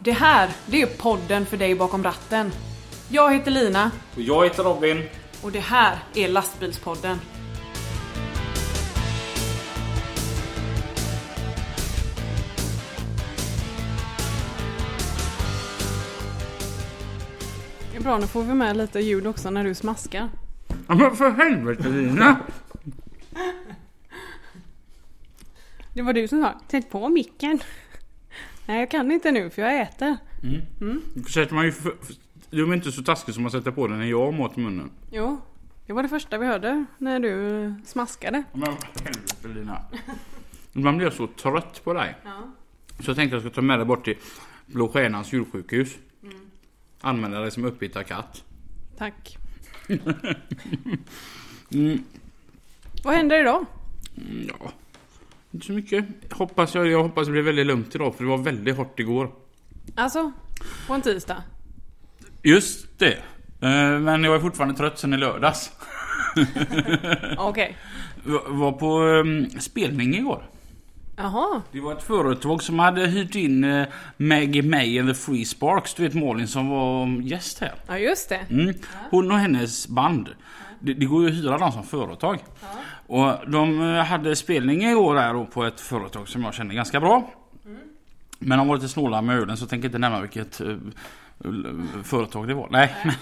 [0.00, 2.52] Det här, det är podden för dig bakom ratten.
[3.08, 5.02] Jag heter Lina Och jag heter Robin.
[5.42, 7.18] och det här är Lastbilspodden.
[17.92, 20.28] Det är bra, nu får vi med lite ljud också när du smaskar.
[20.88, 22.36] Ja men för helvete Lina!
[25.94, 27.60] Det var du som sa, sätt på micken.
[28.68, 30.16] Nej, jag kan inte nu för jag äter.
[31.32, 32.14] Sätter man ju för, för,
[32.50, 34.60] du är inte så taskig som man sätter på den när jag har mat i
[34.60, 34.90] munnen.
[35.10, 35.40] Jo,
[35.86, 38.42] det var det första vi hörde när du smaskade.
[38.52, 38.68] Ja, Men
[39.04, 39.82] helvete Lina.
[40.72, 42.16] Ibland blir jag så trött på dig.
[43.00, 44.16] Så jag tänkte jag ska ta med dig bort till
[44.66, 45.96] Blå Stjärnans djursjukhus.
[47.00, 48.44] Använda dig som upphittad katt.
[48.98, 49.38] Tack.
[51.72, 52.04] Mm,
[53.04, 53.66] Vad händer idag?
[54.16, 54.72] mm, ja,
[55.58, 56.04] inte så mycket.
[56.32, 59.30] Hoppas jag, jag hoppas det blir väldigt lugnt idag för det var väldigt hårt igår.
[59.94, 60.32] Alltså,
[60.86, 61.42] på en tisdag?
[62.42, 63.12] Just det.
[63.60, 65.70] Eh, Men jag är fortfarande trött sen i lördags.
[67.38, 67.76] Okej.
[68.24, 70.42] V- Var på um, spelning igår.
[71.16, 71.62] Jaha.
[71.72, 75.94] Det var ett företag som hade hyrt in uh, Maggie May and the Free Sparks.
[75.94, 77.74] Du vet Malin som var um, gäst här.
[77.88, 78.40] Ja, just det.
[78.50, 78.74] Mm.
[79.10, 80.28] Hon och hennes band.
[80.80, 82.38] Det, det går ju att hyra dem som företag.
[83.08, 87.00] Och de eh, hade spelning igår där då på ett företag som jag känner ganska
[87.00, 87.30] bra.
[88.38, 90.76] Men de var lite snåla med ölen så jag tänker inte nämna vilket eh,
[92.04, 92.68] företag det var.
[92.70, 92.94] Nej.
[93.04, 93.16] Men,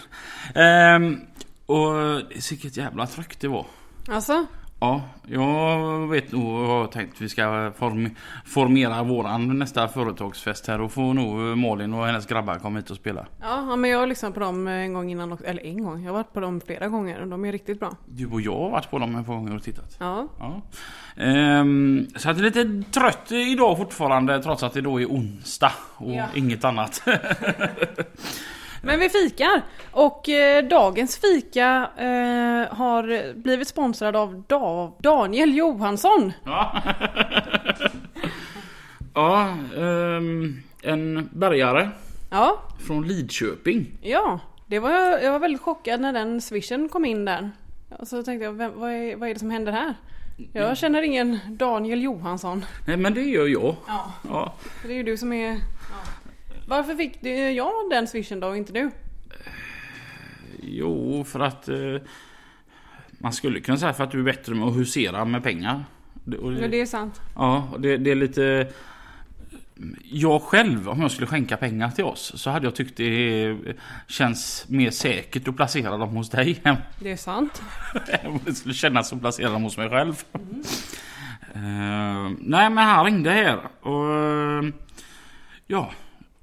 [1.04, 1.20] ehm,
[1.66, 2.20] och
[2.50, 3.66] vilket jävla tryck det var.
[4.08, 4.46] Alltså?
[4.80, 7.20] Ja, jag vet nog jag har tänkt.
[7.20, 8.10] Vi ska form,
[8.44, 12.96] formera våran nästa företagsfest här och få nog Malin och hennes grabbar komma hit och
[12.96, 13.26] spela.
[13.40, 15.44] Ja, ja, men jag har lyssnat på dem en gång innan också.
[15.44, 16.02] Eller en gång.
[16.04, 17.96] Jag har varit på dem flera gånger och de är riktigt bra.
[18.06, 19.96] Du och jag har varit på dem ett par gånger och tittat.
[20.00, 20.28] Ja.
[20.38, 20.62] Ja.
[21.22, 25.72] Ehm, så att det är lite trött idag fortfarande trots att det då är onsdag
[25.96, 26.24] och Ja.
[26.34, 27.02] inget annat.
[28.82, 29.62] Men vi fikar!
[29.92, 36.32] Och eh, dagens fika eh, har blivit sponsrad av da- Daniel Johansson.
[36.44, 36.82] ja,
[39.14, 41.90] ja ehm, en bärgare
[42.30, 43.86] Ja, från Lidköping.
[44.02, 44.40] ja.
[44.68, 47.50] Det var, jag var väldigt chockad när den swishen kom in där.
[47.98, 49.94] Och så tänkte jag, vem, vad, är, vad är det som händer här?
[50.52, 52.64] Jag känner ingen Daniel Johansson.
[52.86, 53.74] Nej men det gör jag.
[53.86, 54.12] Ja.
[54.28, 54.54] Ja.
[54.82, 55.56] Det är ju du som är...
[56.66, 58.90] Varför fick du, jag den swishen då och inte du?
[60.62, 61.96] Jo, för att eh,
[63.18, 65.84] man skulle kunna säga för att du är bättre med att husera med pengar.
[66.14, 67.20] Det, det, Ja, det är sant.
[67.34, 68.68] Ja, och det, det är lite...
[70.02, 73.56] Jag själv, om jag skulle skänka pengar till oss så hade jag tyckt det
[74.08, 76.62] känns mer säkert att placera dem hos dig
[77.00, 77.62] Det är sant.
[78.44, 80.24] det skulle kännas att placera dem hos mig själv.
[81.54, 84.14] Eh, nej, men han ringde här och...
[84.14, 84.64] eh,
[85.66, 85.90] ja,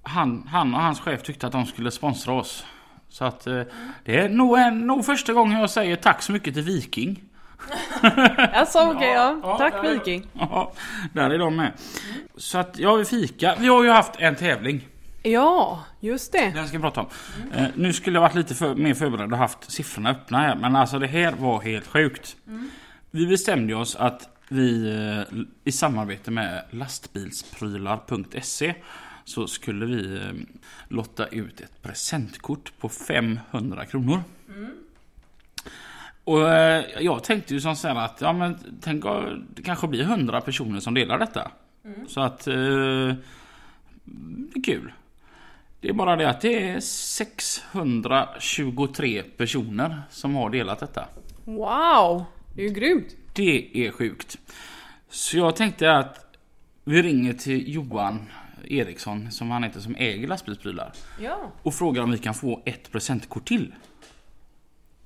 [0.03, 2.65] han, han och hans chef tyckte att de skulle sponsra oss.
[3.09, 3.61] Så att eh,
[4.05, 7.21] det är nog, en, nog första gången jag säger tack så mycket till Viking.
[8.53, 9.39] Alltså okej, ja.
[9.43, 10.27] ja, Tack där är- Viking.
[10.33, 10.71] Ja,
[11.13, 11.71] där är de med.
[12.37, 13.55] Så att, ja vi fika.
[13.59, 14.87] Vi har ju haft en tävling.
[15.23, 16.51] Ja, just det.
[16.55, 17.07] Den ska vi prata om.
[17.55, 20.55] Eh, nu skulle jag varit lite för, mer förberedd och haft siffrorna öppna här.
[20.55, 22.35] Men alltså det här var helt sjukt.
[23.11, 25.21] Vi bestämde oss att vi eh,
[25.63, 28.73] i samarbete med lastbilsprylar.se
[29.25, 30.33] så skulle vi eh,
[30.87, 34.23] lotta ut ett presentkort på 500 kronor.
[36.23, 39.03] Och eh, jag tänkte ju som så att ja men tänk
[39.55, 41.51] det kanske blir 100 personer som delar detta.
[42.07, 42.53] Så att eh,
[44.03, 44.93] det är kul.
[45.81, 51.07] Det är bara det att det är 623 personer som har delat detta.
[51.45, 52.25] Wow!
[52.55, 53.15] Det är ju grymt.
[53.33, 54.37] Det är sjukt.
[55.09, 56.25] Så jag tänkte att
[56.83, 58.29] vi ringer till Johan
[58.71, 60.91] Eriksson, som han heter, som äger lastbilsprylar.
[61.19, 61.51] Ja.
[61.63, 63.73] Och frågar om vi kan få ett presentkort till.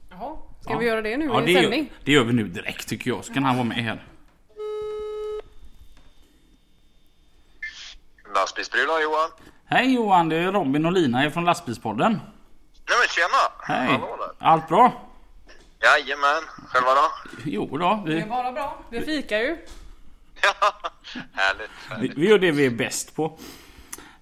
[0.09, 0.35] Jaha.
[0.61, 0.77] Ska Ja.
[0.79, 1.91] vi göra det nu Ja, i det gör, sändning?
[2.03, 3.25] det gör vi nu direkt tycker jag.
[3.25, 4.03] Så kan han vara med här.
[8.35, 9.29] Lastbilsprylar Johan.
[9.65, 12.11] Hej Johan, det är Robin och Lina från Lastbilspodden.
[12.11, 13.77] Nej men tjena!
[13.79, 13.99] Hej!
[14.39, 14.91] Allt bra?
[15.81, 17.09] Jajamän, själva då?
[17.45, 18.77] Jo då, Det är vi, bara bra.
[18.89, 19.57] Vi fikar ju.
[21.33, 22.17] Härligt, vi, härligt.
[22.17, 23.39] vi gör det vi är bäst på.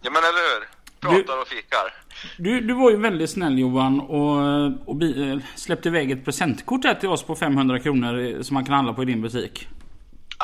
[0.01, 0.67] Ja men eller hur?
[0.99, 1.93] Pratar och fikar.
[2.37, 6.83] Du, du var ju väldigt snäll Johan och, och bi, eh, släppte iväg ett presentkort
[6.83, 9.67] här till oss på 500 kronor eh, som man kan handla på i din butik.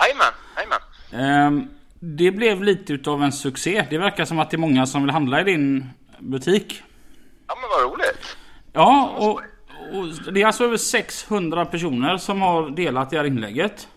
[0.01, 0.79] Jajamän, jajamän.
[1.12, 1.69] Ehm,
[2.00, 3.88] det blev lite utav en succé.
[3.89, 5.89] Det verkar som att det är många som vill handla i din
[6.19, 6.83] butik.
[7.47, 8.38] Ja men vad roligt.
[8.73, 9.41] Ja, och,
[9.97, 13.88] och det är alltså över 600 personer som har delat det här inlägget.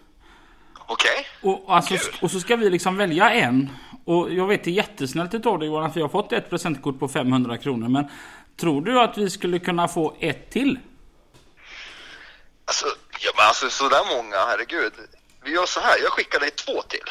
[0.86, 1.26] Okej.
[1.42, 2.14] Och, alltså, Kul.
[2.22, 3.70] och så ska vi liksom välja en.
[4.04, 6.98] Och jag vet det är jättesnällt utav dig Johan att vi har fått ett presentkort
[6.98, 7.88] på 500 kronor.
[7.88, 8.04] Men
[8.56, 10.78] tror du att vi skulle kunna få ett till?
[12.64, 12.86] Alltså,
[13.20, 14.92] ja, men alltså sådär många, herregud.
[15.44, 17.04] Vi gör så här, jag skickar dig två till.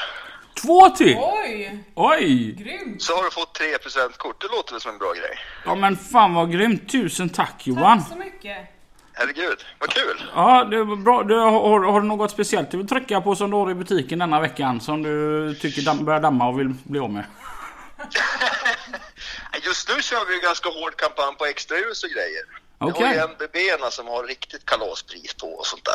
[0.62, 1.18] Två till?
[1.18, 1.84] Oj!
[1.96, 2.52] Oj!
[2.52, 3.02] Grymt!
[3.02, 5.38] Så har du fått tre presentkort, det låter väl som en bra grej?
[5.66, 6.92] Ja men fan vad grymt.
[6.92, 8.00] Tusen tack Johan.
[8.00, 8.58] Tack så mycket!
[9.14, 10.24] Herregud, vad kul!
[10.36, 11.24] Ja, det var bra.
[11.24, 14.20] Du, har, har du något speciellt du vill trycka på som du har i butiken
[14.20, 14.82] denna veckan?
[14.82, 17.26] Som du tycker dam, börjar damma och vill bli av med?
[19.66, 22.44] Just nu kör vi ju ganska hård kampanj på extra ljus och grejer.
[22.80, 23.08] Vi Okej.
[23.08, 23.58] har ju MBB
[23.92, 25.94] som har riktigt kalaspris på och sånt där.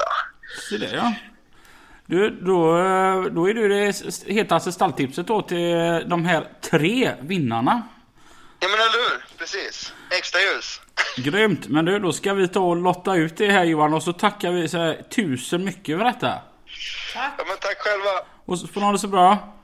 [0.69, 1.15] Så det ja.
[2.07, 2.73] Du, då,
[3.31, 7.83] då är du det hetaste stalltipset då till de här tre vinnarna.
[8.61, 9.25] Ja men eller hur?
[9.39, 9.93] Precis.
[10.11, 10.81] Extra ljus.
[11.17, 11.69] Grymt!
[11.69, 14.53] Men du, då ska vi ta och lotta ut det här Johan och så tackar
[14.53, 16.39] vi så här, tusen mycket för detta.
[17.15, 18.29] Ja men tack själva.
[18.45, 19.55] Och så får ni ha det så bra.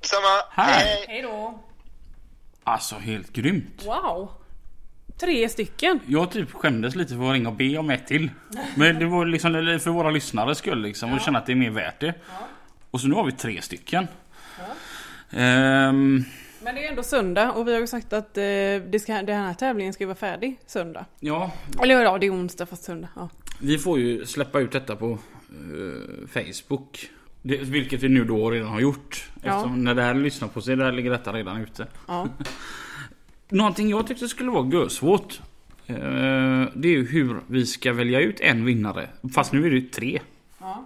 [0.00, 0.62] Samma.
[0.64, 1.04] Hej.
[1.08, 1.58] Hej då!
[2.64, 3.82] Alltså helt grymt.
[3.86, 4.30] Wow!
[5.20, 6.00] Tre stycken!
[6.06, 8.30] Jag typ skämdes lite för att ringa och be om ett till.
[8.74, 9.52] Men det var liksom
[9.82, 12.14] för våra lyssnares skull liksom och känna att det är mer värt det.
[12.90, 14.08] Och så nu har vi tre stycken.
[15.30, 16.24] Ehm,
[16.64, 19.40] Men det är ändå söndag och vi har ju sagt att eh, det ska, den
[19.40, 21.04] här tävlingen ska vara färdig söndag.
[21.20, 23.08] ja, Eller ja, det är onsdag fast söndag.
[23.16, 23.28] Ja.
[23.60, 27.10] vi får ju släppa ut detta på eh, Facebook.
[27.42, 29.30] Det, vilket vi nu då redan har gjort.
[29.34, 29.56] Ja.
[29.56, 31.86] Eftersom när det här lyssnar på sig, där ligger detta redan ute.
[32.08, 32.28] Ja.
[33.48, 35.40] Någonting jag tyckte skulle vara görsvårt.
[35.86, 35.96] Eh,
[36.74, 39.08] det är ju hur vi ska välja ut en vinnare.
[39.34, 40.20] Fast nu är det ju tre.
[40.60, 40.84] Ja.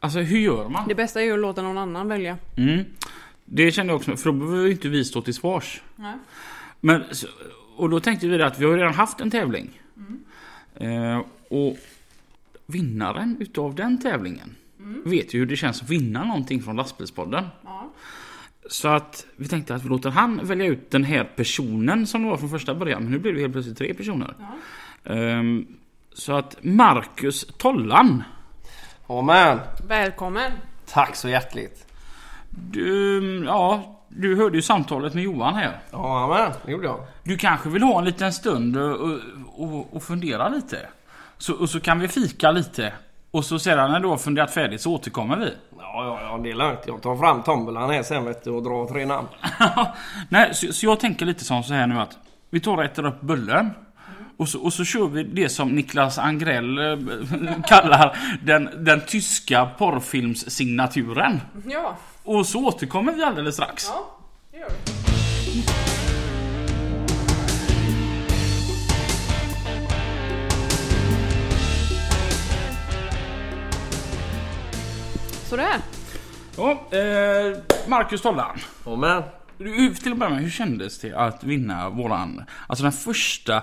[0.00, 0.88] Alltså hur gör man?
[0.88, 2.38] Det bästa är ju att låta någon annan välja.
[2.56, 2.84] Mm.
[3.46, 5.82] Det kände jag också, för då behöver inte vi stå till svars.
[5.96, 6.18] Nej.
[6.80, 7.04] Men,
[7.76, 9.80] och då tänkte vi att vi har redan haft en tävling.
[10.74, 11.76] Eh, och
[12.66, 14.56] vinnaren utav den tävlingen
[15.04, 17.44] vet ju hur det känns att vinna någonting från lastbilspodden.
[17.64, 17.92] Ja.
[18.70, 22.28] Så att vi tänkte att vi låter han välja ut den här personen som det
[22.28, 23.02] var från första början.
[23.02, 24.34] Men nu blir det helt plötsligt tre personer.
[25.04, 25.66] Ehm,
[26.12, 28.22] så att Marcus Tollan.
[29.06, 29.58] Amen.
[29.88, 30.52] Välkommen!
[30.86, 31.85] Tack så hjärtligt.
[32.56, 35.80] Du, ja, du hörde ju samtalet med Johan här.
[35.92, 37.00] Amen, det gjorde jag.
[37.24, 40.78] Du kanske vill ha en liten stund och, och, och fundera lite?
[41.38, 42.92] Så, och så kan vi fika lite.
[43.30, 45.52] Och så sedan när du har funderat färdigt så återkommer vi.
[45.78, 46.80] Ja, ja, ja, det är lugnt.
[46.86, 49.28] Jag tar fram tombolan här sen vet du och drar tre namn.
[50.28, 52.18] Nej, så, så jag tänker lite som så här nu att
[52.50, 53.70] vi tar och äter upp bullen.
[54.36, 56.98] Och så, och så kör vi det som Niklas Angrell eh,
[57.66, 61.40] kallar den, den tyska porrfilmssignaturen.
[61.66, 61.96] Ja,
[62.26, 63.86] Och så återkommer vi alldeles strax.
[63.88, 64.16] ja
[64.52, 64.92] det gör vi.
[75.48, 75.80] Sådär.
[76.56, 77.58] Ja, eh,
[77.88, 78.58] Marcus Tollan.
[78.84, 79.22] Amen.
[79.58, 83.62] Du, Till att börja med, hur kändes det att vinna våran, alltså den första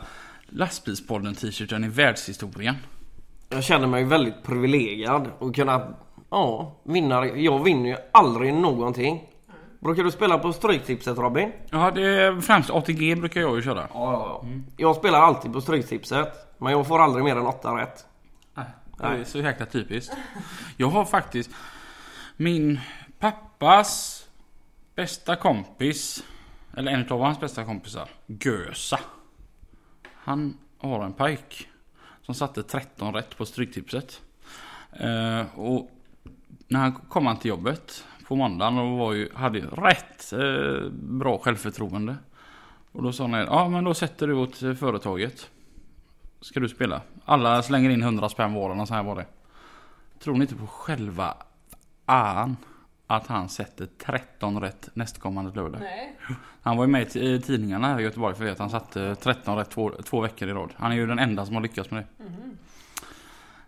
[0.50, 2.76] lastbilspodden t-shirten i världshistorien?
[3.50, 5.94] Jag känner mig väldigt privilegierad och kunna,
[6.34, 7.26] ja, vinna.
[7.26, 9.30] Jag vinner ju aldrig någonting.
[9.80, 11.52] Brukar du spela på Stryktipset Robin?
[11.70, 13.80] Ja, det är främst ATG brukar jag ju köra.
[13.80, 14.50] Ja, ja, ja.
[14.78, 16.34] Jag spelar alltid på Stryktipset.
[16.58, 18.06] Men jag får aldrig mer än åtta rätt.
[18.56, 18.66] Nej,
[18.98, 20.14] det är så jäkla typiskt.
[20.78, 21.50] Jag har faktiskt
[22.38, 22.80] min
[23.20, 24.24] pappas
[24.96, 26.24] bästa kompis,
[26.78, 29.00] eller en av hans bästa kompisar, Gösa.
[30.14, 31.70] Han har en pojk
[32.22, 34.22] som satte 13 rätt på Stryktipset.
[34.92, 35.90] Eh, och
[36.68, 40.90] när han kom han till jobbet på måndagen och var ju, hade ju rätt eh,
[40.92, 42.16] bra självförtroende.
[42.92, 45.50] Och då sa han, ja men då sätter du åt eh, företaget.
[46.42, 47.02] Ska du spela?
[47.26, 49.26] Alla slänger in 100 spänn var och så här var det.
[50.20, 51.38] Tror ni inte på själva
[52.06, 52.58] an
[53.08, 55.82] att han sätter 13 rätt nästkommande lördag?
[55.82, 56.18] Nej.
[56.62, 59.70] Han var ju med i tidningarna här i Göteborg för att han satte 13 rätt
[59.70, 60.70] två, två veckor i rad.
[60.76, 62.26] Han är ju den enda som har lyckats med det.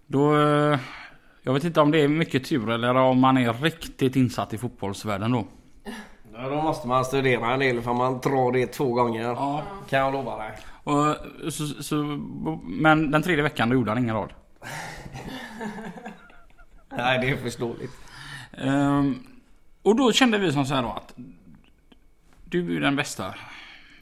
[0.08, 0.36] Då...
[1.46, 4.58] Jag vet inte om det är mycket tur eller om man är riktigt insatt i
[4.58, 5.48] fotbollsvärlden då.
[6.34, 9.22] Ja, då måste man studera en del för man drar det två gånger.
[9.22, 9.64] Ja.
[9.90, 10.52] Kan jag lova dig.
[10.84, 11.16] Och,
[11.54, 11.96] så, så,
[12.64, 14.34] men den tredje veckan då gjorde han ingen rad.
[16.98, 17.94] Nej, det är förståeligt.
[18.52, 19.20] Ehm,
[19.82, 21.14] och då kände vi som så här då att
[22.46, 23.36] du är den bästa.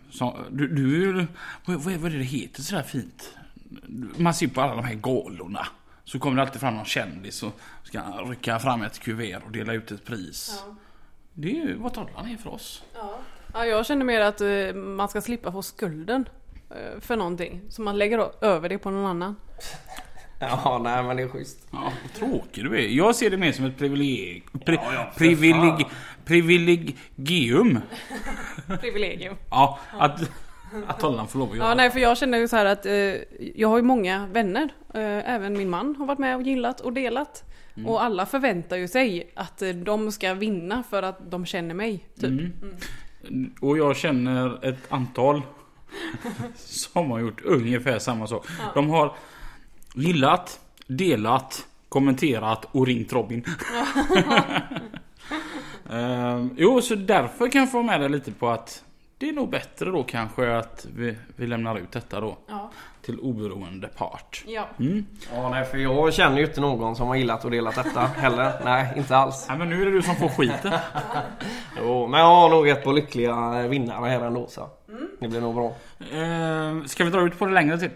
[0.10, 1.28] Så, du, du
[1.66, 3.38] vad, vad är det det heter sådär fint?
[4.18, 5.68] Man ser på alla de här galorna.
[6.06, 9.74] Så kommer det alltid fram någon kändis och ska rycka fram ett kuvert och dela
[9.74, 10.64] ut ett pris.
[11.34, 12.84] Det är ju vad Tollan är för oss.
[13.54, 16.30] Ja, jag känner mer att eh, man ska slippa få skulden
[16.70, 17.62] eh, för någonting.
[17.70, 19.36] Så man lägger över det på någon annan.
[20.40, 21.68] Ja, nej men det är schysst.
[21.72, 22.88] Ja, vad tråkig du är.
[22.88, 24.44] Jag ser det mer som ett privileg...
[24.66, 25.86] Pri, Ja, ja, privileg,
[26.26, 27.80] privilegium.
[28.80, 29.36] Privilegium.
[29.50, 30.32] Ja, att,
[30.88, 31.68] att Holland får lov att göra.
[31.68, 32.94] Ja, nej, för jag känner ju så här att eh,
[33.56, 34.70] jag har ju många vänner.
[34.94, 37.44] Eh, även min man har varit med och gillat och delat.
[37.76, 37.90] Mm.
[37.90, 42.08] Och alla förväntar ju sig att eh, de ska vinna för att de känner mig.
[42.20, 42.24] Typ.
[42.30, 43.54] Mm.
[43.62, 45.42] Och jag känner ett antal
[46.56, 48.48] som har gjort ungefär samma sak.
[48.74, 49.16] De har
[49.96, 53.46] gillat, delat, kommenterat och ringt Robin.
[55.90, 58.84] Ehm, jo, så därför kan jag få med dig lite på att
[59.18, 62.72] det är nog bättre då kanske att vi, vi lämnar ut detta då Ja.
[63.02, 64.44] till oberoende part.
[64.48, 64.68] ja.
[64.80, 65.06] Mm.
[65.34, 68.54] Ja, nej för jag känner ju inte någon som har gillat och delat detta heller.
[68.66, 69.46] Nej, inte alls.
[69.50, 70.74] Nej, men nu är det du som får skiten.
[71.82, 74.70] Jo, men jag har nog ett par lyckliga vinnare här ändå så.
[75.20, 75.74] Det blir nog bra.
[76.14, 77.90] Ehm, ska vi dra ut på det längre till?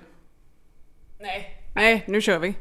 [1.19, 1.61] Nej.
[1.75, 2.55] Nej, nu kör vi.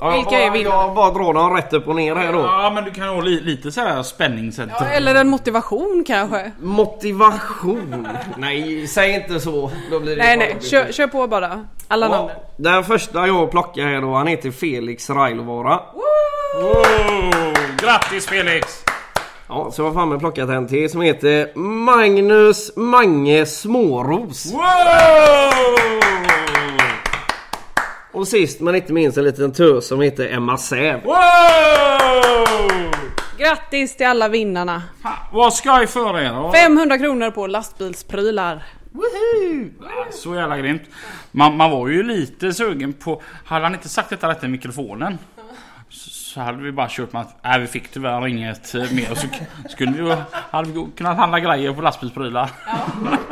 [0.00, 0.74] Ja, Vilka jag, är bara- vinnare?
[0.86, 2.38] Jag bara drar dem rätt upp och ner här då.
[2.40, 4.52] Ja, men du kan ha li, lite så här spänning.
[4.52, 6.52] Så Ja, eller en motivation kanske.
[6.60, 8.08] Motivation.
[8.36, 9.70] Nej, säg inte så.
[9.90, 10.56] Då blir det Nej, nej.
[10.60, 11.66] Kör, kör på bara.
[11.88, 12.36] Alla Ja, namnen.
[12.56, 15.80] den första jag plockar här då, han heter Felix Railovara.
[17.82, 18.84] Grattis Felix!
[19.48, 24.52] Ja, så jag har framme plockat en till som heter Magnus Mange Småros.
[24.52, 24.60] Wow!
[28.14, 31.02] Och sist men inte minst en liten tös som heter Emma Säv.
[31.04, 31.14] Wow!
[33.38, 34.82] Grattis till alla vinnarna.
[35.02, 36.52] Fan, Vad ska jag för er då?
[36.52, 38.62] 500 kronor på lastbilsprylar.
[40.10, 40.82] Så jävla grymt.
[41.32, 43.22] Man, man var ju lite sugen på...
[43.44, 45.18] Hade han inte sagt detta rätt i mikrofonen
[45.88, 49.10] så så hade vi bara kört med att nej, vi fick tyvärr inget eh, mer.
[49.10, 49.26] Och så
[49.68, 50.16] skulle vi,
[50.50, 52.50] hade vi kunnat handla grejer på lastbilsprylar.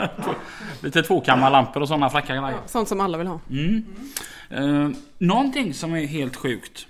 [0.83, 2.59] lite tvåkammarlampor och sådana fräcka grejer.
[2.67, 3.41] Sånt som alla vill ha.
[4.53, 6.87] Uh, någonting som är helt sjukt.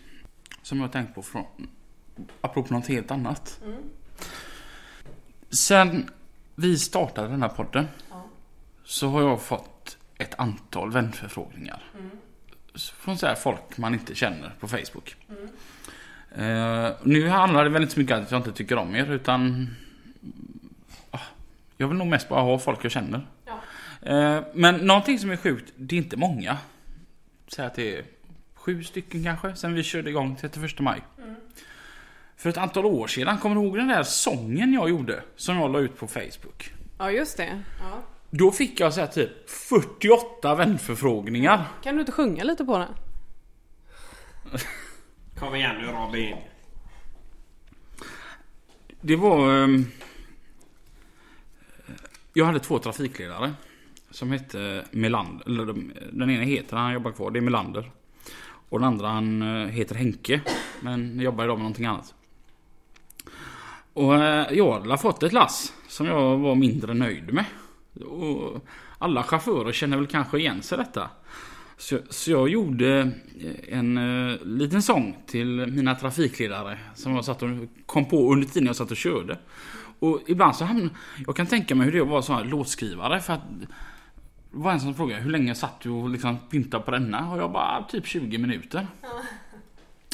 [0.62, 1.44] Som jag har tänkt på från...
[2.40, 3.60] Apropå något helt annat.
[5.50, 6.10] Sen
[6.54, 7.88] vi startade den här podden.
[8.84, 11.82] Så har jag fått ett antal vänförfrågningar.
[12.74, 15.16] Från så här folk man inte känner på Facebook.
[16.34, 19.10] Eh, nu handlar det väl inte så mycket om att jag inte tycker om er
[19.10, 19.68] utan...
[21.10, 21.18] ah,
[21.76, 23.26] Jag vill nog mest bara ha folk jag känner.
[24.02, 26.58] Eh, men någonting som är sjukt, det är inte många.
[27.54, 28.04] Säg att det är
[28.54, 31.02] sju stycken kanske, sen vi körde igång 31 maj.
[32.36, 35.22] För ett antal år sedan, kommer du ihåg den där sången jag gjorde?
[35.36, 36.72] Som jag la ut på Facebook.
[36.98, 37.62] Ja, just det.
[37.80, 38.02] Ja.
[38.30, 41.64] Då fick jag så typ 48 vänförfrågningar.
[41.82, 42.94] Kan du inte sjunga lite på den?
[45.38, 46.36] Kom igen nu Robin.
[49.00, 49.64] Det var...
[49.64, 49.86] ehm,
[52.32, 53.54] jag hade två trafikledare.
[54.12, 55.46] Som hette Melander.
[55.46, 55.66] Eller
[56.12, 57.90] den ena heter han jobbar kvar, det är Melander.
[58.68, 60.40] Och den andra han eh, heter Henke.
[60.80, 62.14] Men jobbar idag med någonting annat.
[63.92, 67.44] Och eh, jag hade fått ett lass som jag var mindre nöjd med.
[68.06, 68.66] Och
[68.98, 71.10] alla chaufförer känner väl kanske igen sig i detta.
[71.76, 73.00] Så, så jag gjorde
[73.40, 77.48] eh, en uh, liten sång till mina trafikledare som jag satt och
[77.86, 79.38] kom på under tiden jag satt och körde.
[79.98, 80.90] Och ibland så hamnade...
[81.26, 83.42] Jag kan tänka mig hur det var att vara låtskrivare för att...
[84.52, 87.30] Det var en som frågade hur länge satt du och liksom pyntade på denna?
[87.30, 88.86] Och jag bara typ 20 minuter.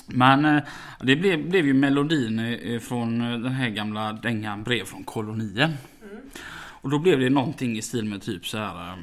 [0.07, 0.63] Men eh,
[1.01, 5.73] det blev, blev ju melodin eh, från eh, den här gamla dängan Brev från kolonien.
[6.59, 8.97] Och då blev det någonting i stil med typ så här.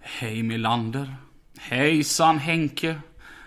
[0.00, 1.14] Hej Melander.
[1.58, 3.00] Hejsan Henke.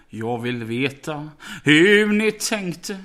[0.10, 1.30] Jag vill veta
[1.64, 2.98] hur ni tänkte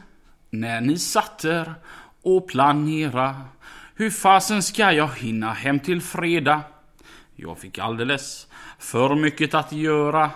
[0.51, 1.75] när ni satt er
[2.23, 3.41] och planera.
[3.95, 6.63] Hur fasen ska jag hinna hem till fredag?
[7.37, 8.47] Jag fick alldeles
[8.79, 10.31] för mycket att göra.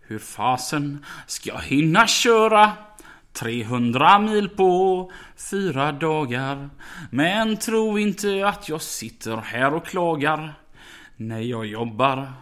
[0.00, 2.72] Hur fasen ska jag hinna köra?
[3.32, 5.12] 300 mil på
[5.50, 6.70] fyra dagar.
[7.10, 10.54] Men tro inte att jag sitter här och klagar.
[11.16, 12.32] När jag jobbar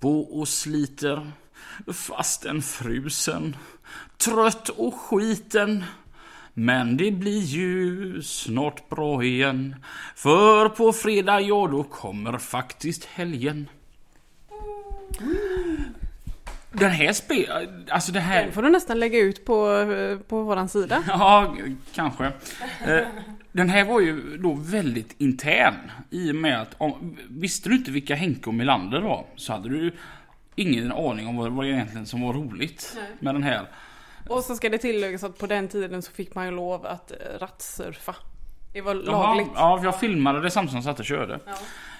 [0.00, 1.30] på och sliter.
[1.92, 3.56] Fast en frusen.
[4.16, 5.84] Trött och skiten.
[6.58, 9.76] Men det blir ju snart bra igen.
[10.14, 13.68] För på fredag, ja då kommer faktiskt helgen.
[16.72, 17.68] Den här spel...
[17.90, 18.42] Alltså det här...
[18.42, 21.04] Den får du nästan lägga ut på, eh, på våran sida.
[21.08, 21.56] Ja,
[21.94, 22.24] kanske.
[22.86, 23.06] Eh,
[23.52, 25.74] Den här var ju då väldigt intern.
[26.10, 29.68] I och med att om, visste du inte vilka Henke och Melander var så hade
[29.68, 29.92] du
[30.54, 33.04] ingen aning om vad, vad det egentligen som var roligt Nej.
[33.20, 33.66] med den här.
[34.28, 37.10] Och så ska det tilläggas att på den tiden så fick man ju lov att
[37.10, 38.16] eh, rattsurfa.
[38.72, 39.52] Det var Jaha, lagligt.
[39.54, 41.40] Ja, för jag filmade det samtidigt som jag satt och körde.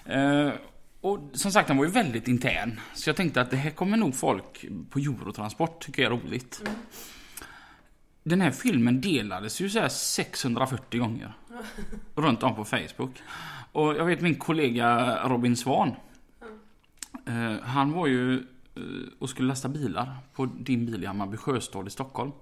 [0.05, 0.13] Ja.
[0.15, 0.53] Eh,
[1.01, 2.81] Och som sagt, den var ju väldigt intern.
[2.95, 6.63] Så jag tänkte att det här kommer nog folk på Eurotransport tycker jag är roligt.
[8.23, 11.33] Den här filmen delades ju så här 640 gånger.
[12.15, 13.23] Runt om på Facebook.
[13.73, 15.93] Och jag vet min kollega Robin Svan.
[17.27, 18.43] Eh, han var ju
[19.19, 22.33] och skulle lasta bilar på din bil i Hammarby Sjöstad i Stockholm.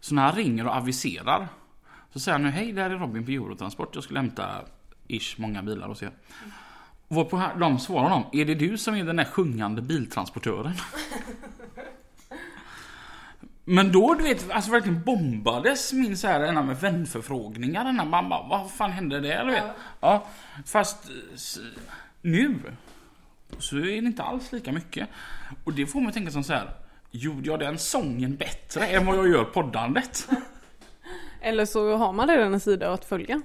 [0.00, 1.48] Så när han ringer och aviserar
[2.12, 3.94] så säger han nu hej det här är Robin på Eurotransport.
[3.94, 4.50] Jag skulle hämta
[5.08, 6.10] ish många bilar hos er.
[7.08, 10.72] Varpå han- de svarar honom, är det du som är den där sjungande biltransportören?
[13.64, 17.84] Men då du vet, alltså verkligen bombades min så här ena med vänförfrågningar.
[17.84, 19.44] Den här, man bara, vad fan hände där?
[19.44, 19.64] Du vet?
[20.00, 20.26] Ja,
[20.66, 21.12] fast eh,
[22.22, 22.58] nu
[23.58, 25.08] så är det inte alls lika mycket.
[25.64, 26.70] Och det får mig att tänka som så här.
[27.10, 30.28] Gjorde jag den sången bättre än vad jag gör poddandet?
[31.40, 33.42] Eller så har man redan en sida att följa.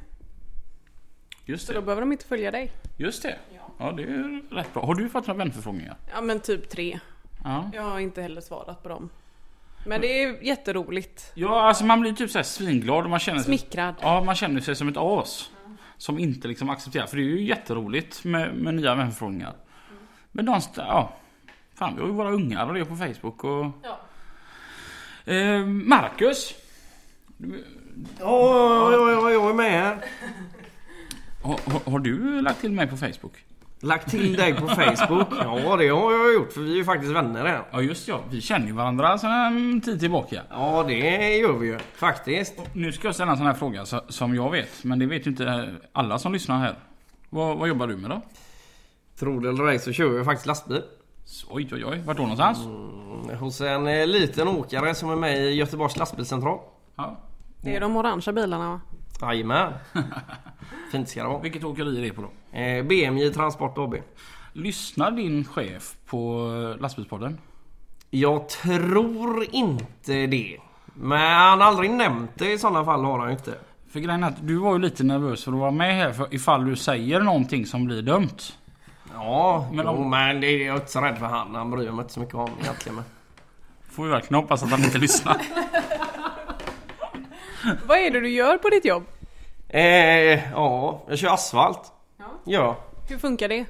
[1.45, 1.85] Just Så då det.
[1.85, 2.71] behöver de inte följa dig.
[2.97, 3.37] Just det.
[3.77, 4.85] Ja, det är rätt bra.
[4.85, 5.97] Har du fått några vänförfrågningar?
[6.13, 6.99] Ja men typ tre.
[7.43, 7.69] Ja.
[7.73, 9.09] Jag har inte heller svarat på dem.
[9.85, 11.31] Men det är jätteroligt.
[11.35, 13.45] Ja, alltså man blir typ så här svinglad och man känner sig...
[13.45, 13.95] Smickrad.
[14.01, 15.49] Ja, man känner sig som ett as.
[15.97, 17.07] Som inte liksom accepterar.
[17.07, 19.53] För det är ju jätteroligt med, med nya vänförfrågningar.
[20.31, 21.13] Men st- Ja.
[21.75, 23.65] Fan, vi har ju våra ungar och det på Facebook och...
[23.83, 23.99] Ja.
[25.33, 26.53] Eh, Marcus.
[28.19, 29.97] Ja, ja, ja, jag är med här.
[31.43, 33.33] Har, har, har du lagt till mig på Facebook?
[33.83, 35.27] Lagt till dig på Facebook?
[35.43, 37.61] Ja, det har jag gjort för vi är ju faktiskt vänner här.
[37.71, 38.19] Ja, just ja.
[38.29, 40.41] Vi känner ju varandra sedan en tid tillbaka.
[40.49, 42.53] Ja, det gör vi ju faktiskt.
[42.73, 44.83] Nu ska jag ställa en sån här fråga som jag vet.
[44.83, 46.75] Men det vet ju inte alla som lyssnar här.
[47.29, 48.21] Vad, vad jobbar du med då?
[49.21, 50.81] Tror det eller ej så kör jag faktiskt lastbil.
[51.49, 52.01] Oj, oj, oj.
[52.05, 52.59] Vart då någonstans?
[53.39, 56.59] Hos en eh, liten åkare som är med i Göteborgs lastbilscentral.
[56.95, 57.19] Ja.
[57.61, 58.81] Det är de orangea bilarna va?
[59.21, 59.73] Jajamän.
[60.91, 61.41] Fint ska det vara.
[61.41, 62.57] Vilket åkeri är det på då?
[62.57, 63.95] Eh, BMJ Transport AB.
[64.53, 67.37] Lyssnar din chef på eh, lastbilspodden?
[68.09, 70.57] Jag tror inte det.
[70.93, 73.57] Men han har aldrig nämnt det i sådana fall har han ju inte.
[73.91, 76.33] För grejen är att du var ju lite nervös för att vara med här för
[76.35, 78.37] ifall du säger någonting som blir dumt.
[79.13, 81.55] Ja, Men om- jo, men det är jag inte så rädd för han.
[81.55, 82.95] Han bryr mig inte så mycket om egentligen.
[82.95, 83.03] Men.
[83.91, 85.37] Får vi verkligen hoppas att han inte lyssnar.
[87.87, 89.03] Vad är det du gör på ditt jobb?
[89.69, 91.91] Eh, ja, jag kör asfalt.
[92.17, 92.25] Ja.
[92.45, 92.77] Ja.
[93.09, 93.65] Hur funkar det?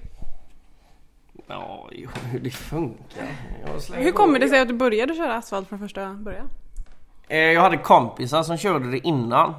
[1.47, 3.25] Ja, jo, hur det funkar.
[3.93, 6.49] Hur kommer det sig att du började köra asfalt från första början?
[7.27, 9.53] Eh, Jag hade kompisar som körde det innan.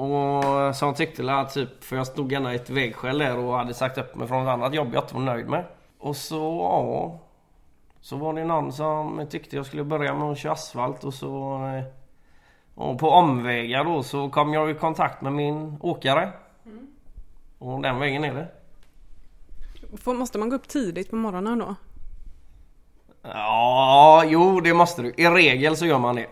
[0.00, 3.74] Och som tyckte att typ, för jag stod gärna i ett vägskäl där och hade
[3.74, 5.64] sagt upp mig från ett annat jobb jag inte var nöjd med.
[5.98, 7.18] Och så, ja.
[8.00, 11.64] Så var det någon som tyckte jag skulle börja med att köra asfalt och så...
[11.66, 11.84] eh,
[12.74, 16.32] Och på omvägar då så kom jag i kontakt med min åkare.
[17.58, 18.48] Och den vägen är det.
[19.96, 21.74] Får, måste man gå upp tidigt på morgonen då?
[23.22, 25.14] Ja, jo det måste du.
[25.16, 26.26] I regel så gör man det.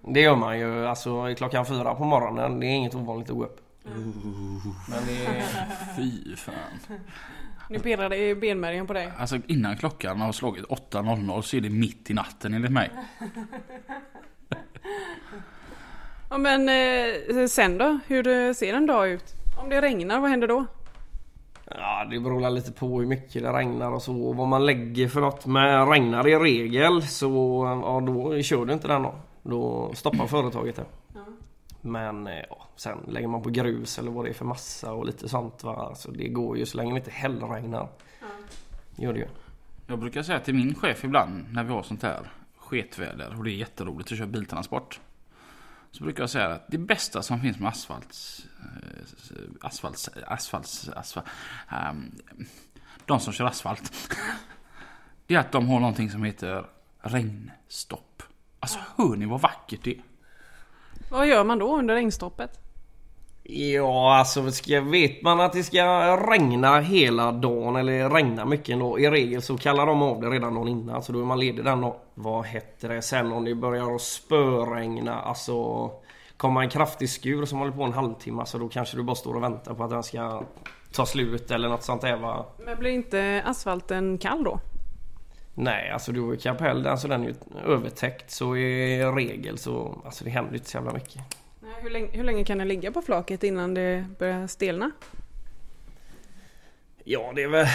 [0.00, 2.60] Det gör man ju alltså klockan fyra på morgonen.
[2.60, 3.60] Det är inget ovanligt att gå upp.
[4.88, 5.44] Men det är...
[5.96, 6.54] Fy fan.
[7.70, 9.12] Nu pirrar det i benmärgen på dig.
[9.18, 12.90] Alltså innan klockan har slagit 8.00 så är det mitt i natten enligt mig.
[16.30, 17.98] Ja men eh, sen då?
[18.06, 19.34] Hur ser en dag ut?
[19.62, 20.66] Om det regnar, vad händer då?
[21.64, 25.08] Ja, det beror lite på hur mycket det regnar och så och vad man lägger
[25.08, 25.46] för något.
[25.46, 27.28] Men regnar i regel så
[27.84, 29.14] ja, då kör du inte den då.
[29.42, 30.84] Då stoppar företaget det.
[31.80, 35.06] Men eh, ja, sen lägger man på grus eller vad det är för massa och
[35.06, 35.74] lite sånt va.
[35.74, 37.88] Alltså, det går ju så länge det inte hällregnar.
[38.96, 39.28] Gör det ju.
[39.86, 43.50] Jag brukar säga till min chef ibland när vi har sånt här sketväder och det
[43.50, 45.00] är jätteroligt att köra biltransport.
[45.90, 48.16] Så brukar jag säga att det bästa som finns med asfalt,
[48.60, 51.26] eh, asfalt, asfalt, asfalt,
[51.68, 52.12] ehm,
[53.06, 53.92] de som kör asfalt.
[55.26, 56.66] Det är att de har någonting som heter
[57.00, 58.22] regnstopp.
[58.60, 60.02] Alltså hör ni vad vackert det är?
[61.10, 62.60] Vad gör man då under regnstoppet?
[63.42, 68.98] Ja, alltså ska, vet man att det ska regna hela dagen eller regna mycket ändå.
[68.98, 71.64] I regel så kallar de av det redan dagen innan så då är man ledig
[71.64, 71.96] den dagen.
[72.14, 75.20] Vad heter det sen om det börjar att spöregna?
[75.20, 75.90] Alltså
[76.36, 79.34] kommer en kraftig skur som håller på en halvtimme så då kanske du bara står
[79.34, 80.42] och väntar på att den ska
[80.92, 82.46] ta slut eller något sånt där va.
[82.66, 84.60] Men blir inte asfalten kall då?
[85.54, 87.34] Nej, alltså du har ju kapell den så den är ju
[87.66, 91.22] övertäckt så i regel så alltså det händer inte så jävla mycket.
[91.82, 94.90] Hur, länge, hur länge kan den ligga på flaket innan det börjar stelna?
[97.04, 97.66] Ja, det är väl...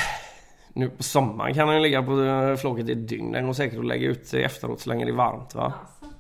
[0.74, 3.32] Nu på sommaren kan den ligga på eh, flaket i ett dygn.
[3.32, 5.74] Den går säkert att lägga ut efteråt så länge det är varmt va?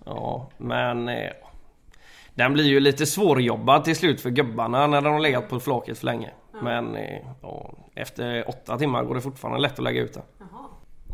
[0.05, 1.07] Ja, men...
[1.09, 1.29] eh,
[2.35, 5.97] Den blir ju lite svårjobbad till slut för gubbarna när de har legat på flaket
[5.97, 6.29] för länge.
[6.61, 10.23] Men eh, ja, efter åtta timmar går det fortfarande lätt att lägga ut den.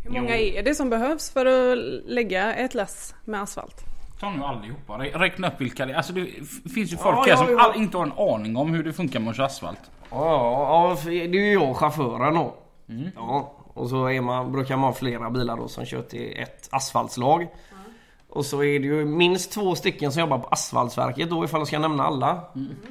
[0.04, 3.84] Hur många är det som behövs för att lägga ett lass med asfalt?
[4.20, 4.98] Ta nu allihopa.
[4.98, 5.96] Räkna upp vilka det är.
[5.96, 6.26] Alltså det
[6.74, 7.60] finns ju folk Ja, här ja, som ja.
[7.60, 9.90] all, inte har en aning om hur det funkar med att köra asfalt.
[10.10, 12.54] Ja, det är ju jag chauffören då.
[13.16, 16.68] Ja, och så är man, brukar man ha flera bilar då som kör till ett
[16.72, 17.46] asfaltslag.
[18.28, 21.66] Och så är det ju minst två stycken som jobbar på asfaltverket då ifall jag
[21.68, 22.40] ska nämna alla.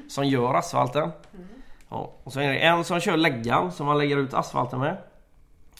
[0.09, 1.11] Som gör asfalten.
[1.89, 4.97] Ja, och så är det en som kör läggan som man lägger ut asfalten med.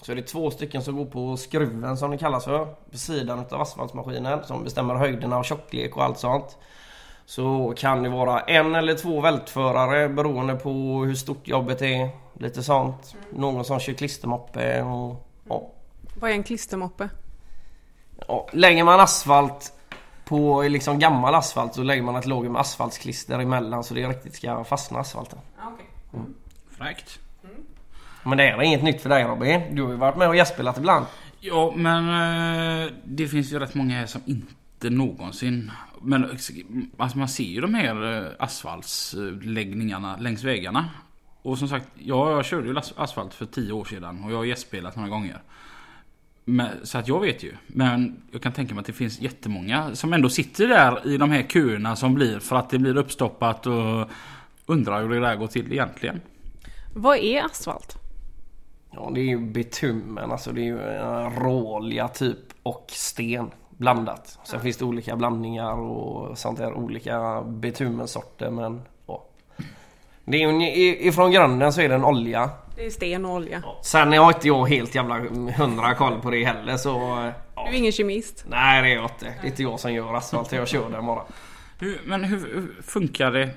[0.02, 2.66] Så är det två stycken som går på skruven som det kallas för.
[2.92, 6.58] På sidan av asfaltmaskinen som bestämmer höjderna och tjocklek och allt sånt.
[7.26, 10.70] Så kan det vara en eller två vältförare beroende på
[11.06, 12.10] hur stort jobbet är.
[12.34, 13.16] Lite sånt.
[13.30, 15.28] Någon som kör klistermoppe och...
[15.50, 15.70] Ja.
[16.20, 17.10] Vad är en klistermoppe?
[18.28, 19.74] Ja, lägger man asfalt
[20.26, 24.36] på liksom gammal asfalt så lägger man ett lager med asfaltsklister emellan så det riktigt
[24.36, 25.40] ska fastna asfalten.
[26.70, 27.20] Fräckt.
[28.24, 29.76] Men det är inget nytt för dig Robin.
[29.76, 31.06] Du har ju varit med och gästspelat ibland.
[31.40, 35.72] Ja men eh, det finns ju rätt många här som inte någonsin...
[36.02, 36.38] Men
[36.98, 40.90] alltså man ser ju de här eh, asfaltsläggningarna längs vägarna.
[41.42, 44.46] Och som sagt, ja, jag körde ju asfalt för tio år sedan och jag har
[44.46, 45.42] gästspelat några gånger.
[46.46, 47.54] Men, så att jag vet ju.
[47.68, 51.32] Men jag kan tänka mig att det finns jättemånga som ändå sitter där i de
[51.32, 54.10] här köerna som blir för att det blir uppstoppat och
[54.66, 56.22] undrar hur det där går till egentligen.
[56.94, 58.01] Vad är asfalt?
[58.92, 60.32] Ja, det är ju bitumen.
[60.32, 64.40] Alltså det är ju en råolja typ och sten blandat.
[64.44, 66.74] Sen finns det olika blandningar och sånt där.
[66.74, 69.26] Olika bitumensorter men ja.
[70.26, 72.50] Det är ju, ifrån grunden så är det en olja.
[72.76, 73.64] Det är sten och olja.
[73.84, 75.20] Sen har inte jag helt jävla
[75.58, 76.90] hundra koll på det heller så...
[77.56, 77.64] Ja.
[77.68, 78.46] Du är ingen kemist.
[78.48, 79.26] Nej det är jag inte.
[79.26, 80.52] Det är inte jag som gör asfalt.
[80.52, 81.24] Jag kör den bara.
[81.80, 83.50] Hur, men hur, funkar det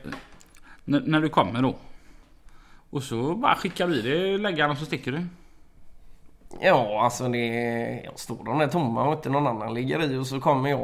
[0.84, 1.74] när du kommer då?
[2.94, 5.26] Och så bara skickar vi det läggaren och så sticker du?
[6.60, 7.46] Ja alltså det...
[8.04, 10.80] Jag står de där tomma och inte någon annan ligger i och så kommer jag.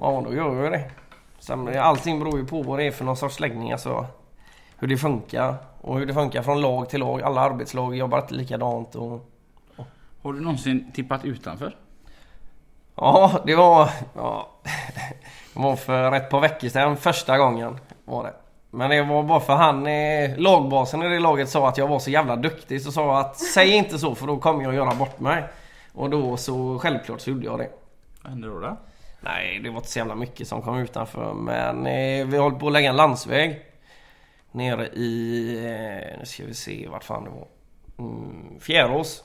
[0.00, 0.90] Ja då gör jag det.
[1.38, 4.06] Sen, allting beror ju på vad det är för någon sorts läggning alltså.
[4.78, 5.56] Hur det funkar.
[5.80, 7.22] Och hur det funkar från lag till lag.
[7.22, 8.94] Alla arbetslag jobbar inte likadant.
[8.94, 9.30] Och,
[10.22, 11.76] Har du någonsin tippat utanför?
[12.94, 13.90] ja det var...
[14.14, 14.50] Ja,
[15.54, 17.78] det var för ett par veckor sedan första gången.
[18.04, 18.34] Var det.
[18.74, 21.98] Men det var bara för han, eh, lagbasen i det laget sa att jag var
[21.98, 22.82] så jävla duktig.
[22.82, 25.44] Så sa att säg inte så för då kommer jag göra bort mig.
[25.92, 27.70] Och då så självklart så gjorde jag det.
[28.22, 28.60] Vad hände då?
[28.60, 28.76] då?
[29.20, 31.34] Nej, det var inte så jävla mycket som kom utanför.
[31.34, 33.60] Men eh, vi håller på att lägga en landsväg.
[34.52, 35.54] Nere i...
[35.56, 37.46] Eh, nu ska vi se vart fan det var.
[37.98, 39.24] Mm, Fjärås.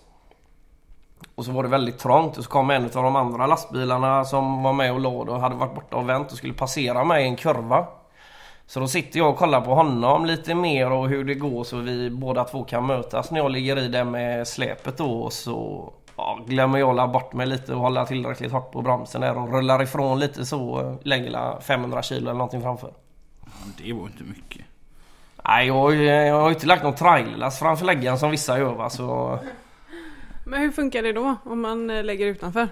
[1.35, 4.63] Och så var det väldigt trångt och så kom en av de andra lastbilarna som
[4.63, 7.27] var med och låg och hade varit borta och vänt och skulle passera mig i
[7.27, 7.87] en kurva.
[8.69, 11.77] Så då sitter jag och kollar på honom lite mer och hur det går så
[11.77, 15.93] vi båda två kan mötas när jag ligger i det med släpet då och så
[16.17, 19.53] ja, glömmer jag la bort mig lite och hålla tillräckligt hårt på bromsen där och
[19.53, 22.93] rullar ifrån lite så eh, lägger la 500 kilo eller någonting framför.
[23.45, 23.49] Ja,
[23.83, 24.65] Det var inte mycket.
[25.47, 28.59] Nej jag, har ju- jag har ju inte lagt någon trailerlast framför läggaren som vissa
[28.59, 29.39] gör va så
[30.45, 32.67] Men hur funkar det då om man eh, lägger utanför?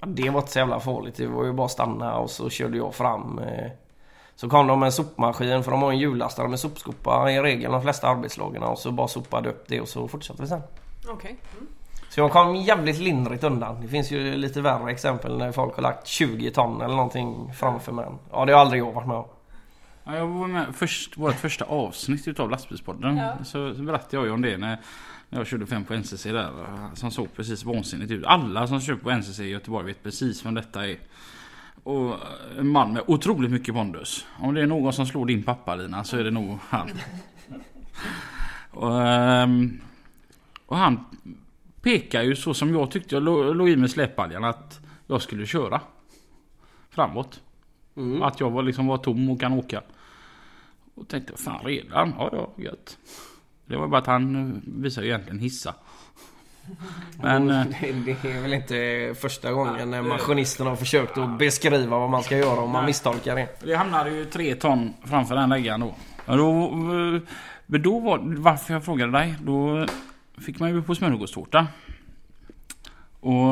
[0.00, 1.16] ja, det var inte så jävla farligt.
[1.16, 3.40] Det var ju bara att stanna och så körde jag fram.
[4.36, 7.72] Så kom de med en sopmaskin för de har en hjullastare med sopskopa i regel
[7.72, 10.62] de flesta arbetslagen och så bara sopade upp det och så fortsatte vi sen.
[11.08, 11.36] Okej.
[12.08, 13.80] Så jag kom jävligt lindrigt undan.
[13.80, 17.92] Det finns ju lite värre exempel när folk har lagt 20 ton eller någonting framför
[17.92, 18.06] mig.
[18.32, 19.26] Ja det har aldrig jag varit med om.
[20.04, 23.20] Ja, jag var med först, vårt första avsnitt utav lastbilspodden.
[23.44, 24.78] Så, så berättade jag ju om det när,
[25.28, 26.50] när jag körde fem på NCC där.
[26.94, 28.24] Som såg precis vansinnigt ut.
[28.24, 30.96] Alla som kör på NCC i Göteborg vet precis vem detta är.
[31.86, 32.16] Och
[32.58, 34.26] en man med otroligt mycket pondus.
[34.38, 36.90] Om det är någon som slår din pappa Lina så är det nog han.
[38.70, 39.80] Och, ehm,
[40.66, 41.04] och han
[41.82, 45.46] pekar ju så som jag tyckte jag lå- låg i med släpbaljan att jag skulle
[45.46, 45.80] köra.
[46.90, 47.40] Framåt.
[48.22, 49.82] Att jag var liksom var tom och kan åka.
[50.94, 52.14] Och tänkte fan redan?
[52.18, 52.98] Ja ja gött.
[53.66, 55.74] Det var bara att han eh, visade ju egentligen hissa.
[57.22, 61.98] Men eh, Det, det är väl inte första gången när maskinisten har försökt att beskriva
[61.98, 63.48] vad man ska göra om man misstolkar det.
[63.66, 65.94] det hamnade ju tre ton framför den läggaren då.
[66.26, 66.70] Då
[67.66, 69.34] men då var varför jag frågade dig.
[69.42, 69.86] Då
[70.38, 71.66] fick man ju på smörgåstårta.
[73.20, 73.44] Och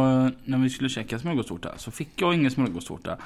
[0.44, 3.16] när vi skulle käka smörgåstårta så fick jag ingen smörgåstårta.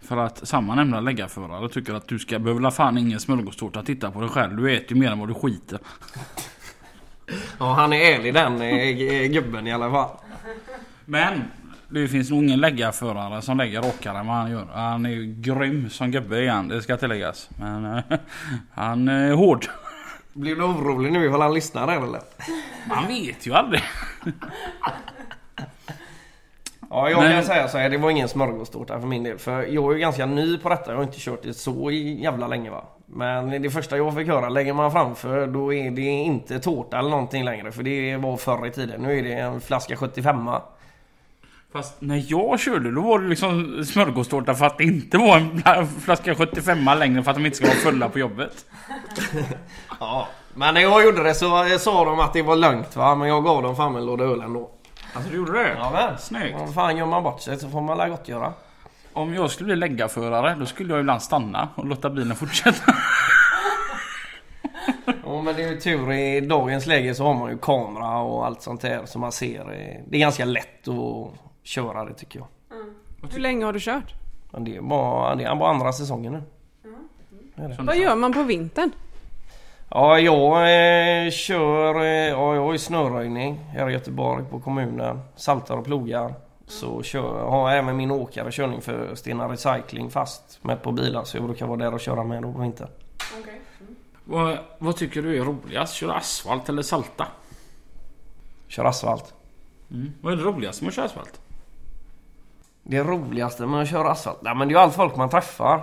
[0.00, 3.82] För att samma nämnda läggarförare tycker att du ska behöva fan ingen smörgåstårta.
[3.82, 4.56] Titta på dig själv.
[4.56, 5.78] Du äter ju mer än vad du skiter.
[7.58, 10.08] Ja han är ärlig den eh, gubben i alla fall.
[11.04, 11.42] Men
[11.88, 14.66] Det finns nog ingen läggarförare som lägger rakare än vad han gör.
[14.74, 17.48] Han är ju grym som gubbe igen, det ska tilläggas.
[17.60, 18.02] Men eh,
[18.74, 19.66] han är hård.
[20.32, 22.20] Blir du orolig nu ifall han lyssnar här eller?
[22.88, 23.82] Man vet ju aldrig.
[26.90, 29.38] Ja, jag Men- kan säga så här, det var ingen smörgåstårta för min del.
[29.38, 32.46] För jag är ju ganska ny på detta, jag har inte kört det så jävla
[32.48, 32.84] länge va.
[33.16, 37.10] Men det första jag fick höra, lägger man framför då är det inte tårta eller
[37.10, 37.72] någonting längre.
[37.72, 39.02] För det var förr i tiden.
[39.02, 40.50] Nu är det en flaska 75
[41.72, 45.62] Fast när jag körde då var det liksom smörgåstårta för att det inte var en
[45.62, 48.64] fla- flaska 75 längre för att de inte ska vara fulla på jobbet.
[50.00, 50.28] Ja.
[50.54, 53.14] Men när jag gjorde det så sa de att det var lugnt va.
[53.14, 54.70] Men jag gav dem fan en låda öl ändå.
[55.14, 55.74] Alltså du gjorde det?
[55.78, 56.18] Ja men.
[56.18, 56.56] Snyggt.
[56.58, 58.52] Vad fan gör man bort sig så får man la gott göra.
[59.14, 62.94] Om jag skulle bli läggarförare då skulle jag ibland stanna och låta bilen fortsätta.
[65.24, 68.46] Ja men det är ju tur i dagens läge så har man ju kamera och
[68.46, 69.64] allt sånt där så man ser.
[70.08, 71.30] Det är ganska lätt att
[71.62, 72.48] köra det tycker jag.
[73.32, 74.14] Hur länge har du kört?
[74.50, 76.42] Men det är bara, det är bara andra säsongen nu.
[77.78, 78.90] Vad gör man på vintern?
[79.90, 85.20] Ja jag eh, kör, eh, ja, jag har ju snöröjning här i Göteborg på kommunen.
[85.36, 86.34] Saltar och plogar.
[86.66, 91.24] Så kör, har jag även min åkare körning för Stena Recycling fast med på bilar
[91.24, 92.88] så jag brukar vara där och köra med då på vintern.
[94.24, 95.94] vad, vad tycker du är roligast?
[95.94, 97.26] Köra asfalt eller salta?
[98.68, 99.34] Kör asfalt.
[99.90, 100.12] Mm.
[100.20, 101.40] Vad är det roligaste med att köra asfalt?
[102.82, 104.42] Det roligaste med att köra asfalt?
[104.42, 105.82] Nej men det är ju allt folk man träffar.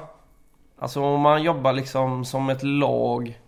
[0.79, 3.39] Alltså om man jobbar liksom som ett lag.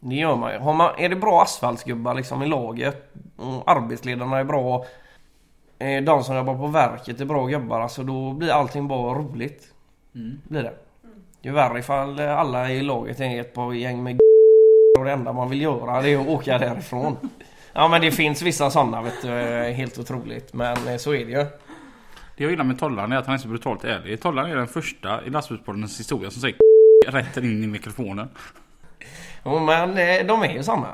[0.00, 0.58] Det gör man ju.
[0.58, 3.14] Har man, är det bra asfaltsgubbar liksom i laget.
[3.36, 4.84] Och arbetsledarna är bra.
[5.82, 7.80] Eh, De som jobbar på verket är bra gubbar.
[7.80, 9.68] Alltså då blir allting bara roligt.
[10.48, 10.74] Blir det.
[11.42, 14.18] Det är värre ifall alla i laget är ett par gäng med
[14.98, 17.16] och det enda man vill göra det är att åka därifrån.
[17.72, 19.28] Ja men det finns vissa sådana vet du.
[19.28, 20.54] eh, Helt otroligt.
[20.54, 21.44] Men eh, så är det ju.
[22.36, 24.20] Det jag gillar med Tollan är att han är så brutalt ärlig.
[24.20, 26.56] Tollan är den första i lastbilspoddens historia som säger
[27.08, 28.28] rätt in i mikrofonen.
[29.44, 29.94] Jo men
[30.26, 30.86] de är ju samma.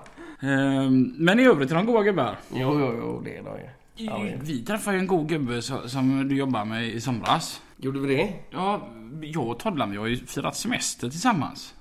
[0.43, 2.37] Ehm, Men i övrigt är de goa gubbar.
[2.55, 3.69] Jo, jo, jo, det är de ju.
[3.99, 7.61] Men- Vi träffade ju en god gubbe som du jobbar med i somras.
[7.77, 8.33] Gjorde vi det?
[8.51, 8.81] Ja,
[9.23, 11.75] jag och Tollan vi har ju firat semester tillsammans.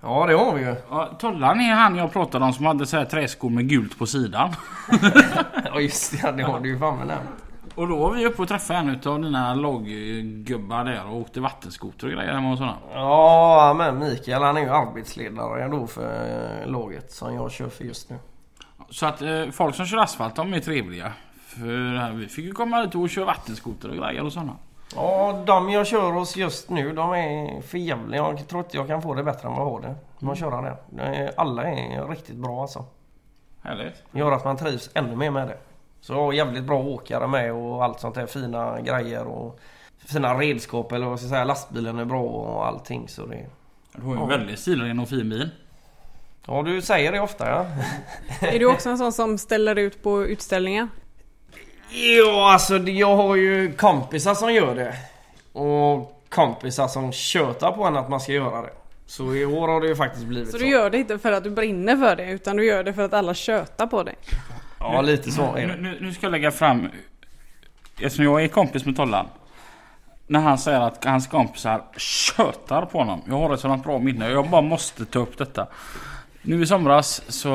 [0.00, 0.74] Ja, det har vi ju.
[0.90, 4.06] Ja, Tollan är han jag pratade om som hade så här träskor med gult på
[4.06, 4.50] sidan.
[5.74, 6.32] Ja, just det.
[6.32, 7.16] Det har du ju fan med.
[7.74, 12.06] Och då var vi uppe och träffade en utav dina laggubbar där och åkte vattenskoter
[12.06, 12.76] och grejer hemma och sådana.
[12.92, 17.84] Ja, men Mikael han är ju arbetsledare då för eh, laget som jag kör för
[17.84, 18.16] just nu.
[18.90, 21.12] Så att eh, folk som kör asfalt de är trevliga.
[21.58, 24.56] För vi fick ju komma ut och köra vattenskoter och grejer och sådana.
[24.94, 28.20] Ja, de jag kör hos just nu de är för jävliga.
[28.20, 29.94] Jag tror inte jag kan få det bättre än vad jag har det.
[30.18, 31.34] Man köra det.
[31.36, 32.84] Alla är riktigt bra alltså.
[33.62, 34.02] Härligt.
[34.12, 35.58] Det gör att man trivs ännu mer med det.
[36.00, 39.60] Så jag har jävligt bra åkare med och allt sånt där fina grejer och
[39.98, 41.44] fina redskap eller vad ska jag säga.
[41.44, 43.46] Lastbilen är bra och allting så det...
[43.92, 45.50] Du har ju en väldigt stilren och fin bil.
[46.46, 47.66] Ja, du säger det ofta ja.
[48.48, 50.88] Är du också en sån som ställer ut på utställningar?
[51.94, 54.94] Ja, alltså jag har ju kompisar som gör det.
[55.60, 58.70] Och kompisar som tjötar på en att man ska göra det.
[59.06, 60.58] Så i år har det ju faktiskt blivit så.
[60.58, 62.92] Så du gör det inte för att du brinner för det utan du gör det
[62.92, 64.14] för att alla tjötar på dig?
[64.80, 65.80] Ja, lite så är Nu, det.
[65.80, 66.88] nu, nu ska jag lägga fram...
[68.00, 69.26] Eftersom jag är kompis med Tollan.
[70.26, 73.22] När han säger att hans kompisar tjötar på honom.
[73.28, 74.30] Jag har ett sådant bra minne.
[74.30, 75.66] Jag bara måste ta upp detta.
[76.42, 77.50] Nu i somras så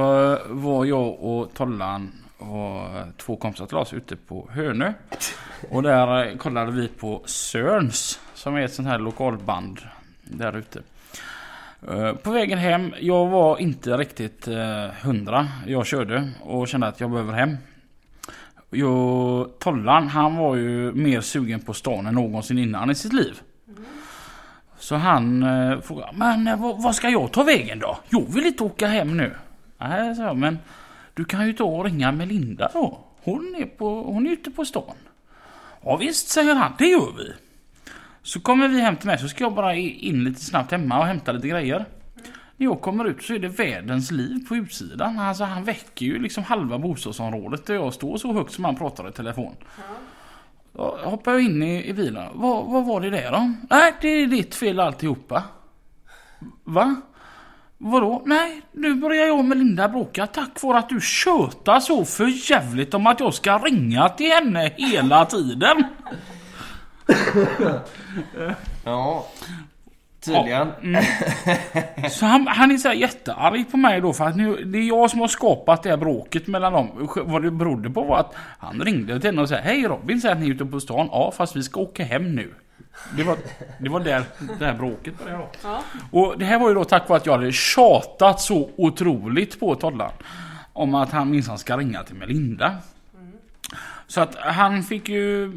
[0.48, 4.94] var jag och Tollan och två kompisar till oss ute på Hönö.
[5.70, 8.20] Och där eh, kollade vi på Sörns.
[8.34, 9.80] Som är ett sånt här lokalband
[10.24, 10.82] där ute.
[11.88, 15.48] Eh, på vägen hem, jag var inte riktigt eh, hundra.
[15.68, 17.58] Jag körde och kände att jag behöver hem.
[18.70, 23.42] Jag, Tollan, han var ju mer sugen på stan än någonsin innan i sitt liv.
[24.80, 27.98] Så han eh, frågade, men vad, vad ska jag ta vägen då?
[28.10, 29.36] Jag vill inte åka hem nu.
[29.78, 30.60] Nej, sa jag, men
[31.20, 33.00] du kan ju ta och ringa Melinda då.
[33.22, 34.96] Hon är, på, hon är ute på stan.
[35.84, 37.34] Ja visst, säger han, det gör vi.
[38.22, 41.06] Så kommer vi hem till mig så ska jag bara in lite snabbt hemma och
[41.06, 41.86] hämta lite grejer.
[42.58, 45.20] När jag kommer ut så är det världens liv på utsidan.
[45.20, 49.10] Alltså han väcker ju liksom halva bostadsområdet där jag står så högt som han pratar
[49.10, 49.56] i telefon.
[50.74, 52.28] Då hoppar jag in i, i bilen.
[52.34, 53.54] Vad, vad var det där då?
[53.70, 55.44] Nej, det är ditt fel alltihopa.
[56.64, 56.96] Va?
[57.82, 58.22] Vadå?
[58.26, 62.94] Nej, nu börjar jag med Linda bråka tack vare att du tjötar så för jävligt
[62.94, 65.84] om att jag ska ringa till henne hela tiden.
[68.86, 69.26] Ja.
[70.26, 70.68] Tydligen.
[72.10, 74.88] Så han, han är så här jättearg på mig då för att nu, det är
[74.88, 77.10] jag som har skapat det här bråket mellan dem.
[77.16, 80.36] Vad det berodde på var att han ringde till henne och sa Hej Robin, säger
[80.36, 81.10] att ni är ute på stan.
[81.12, 82.54] Ja, fast vi ska åka hem nu.
[83.18, 83.38] Det var,
[83.80, 84.24] det var där
[84.60, 85.44] det här bråket började.
[85.64, 85.84] Ja.
[86.12, 89.76] Och det här var ju då tack vare att jag hade tjatat så otroligt på
[89.76, 90.12] Tollan.
[90.74, 92.78] Om att han minsann ska ringa till Melinda.
[94.08, 95.52] Så att han fick ju,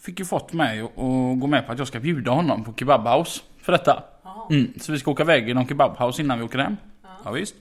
[0.00, 3.40] fick ju fått mig att gå med på att jag ska bjuda honom på kebabhouse
[3.62, 4.02] för detta.
[4.50, 6.76] Mm, så vi ska åka iväg i någon kebabhouse innan vi åker hem.
[7.24, 7.30] Ja.
[7.30, 7.54] visst.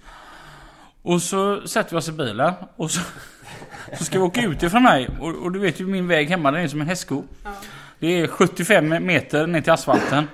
[1.02, 3.02] Och så sätter vi oss i bilen och så,
[3.98, 5.10] så ska vi åka ut ifrån mig.
[5.20, 7.24] Och, och du vet ju min väg hemma den är som en hästsko.
[8.02, 10.28] Det är 75 meter ner till asfalten.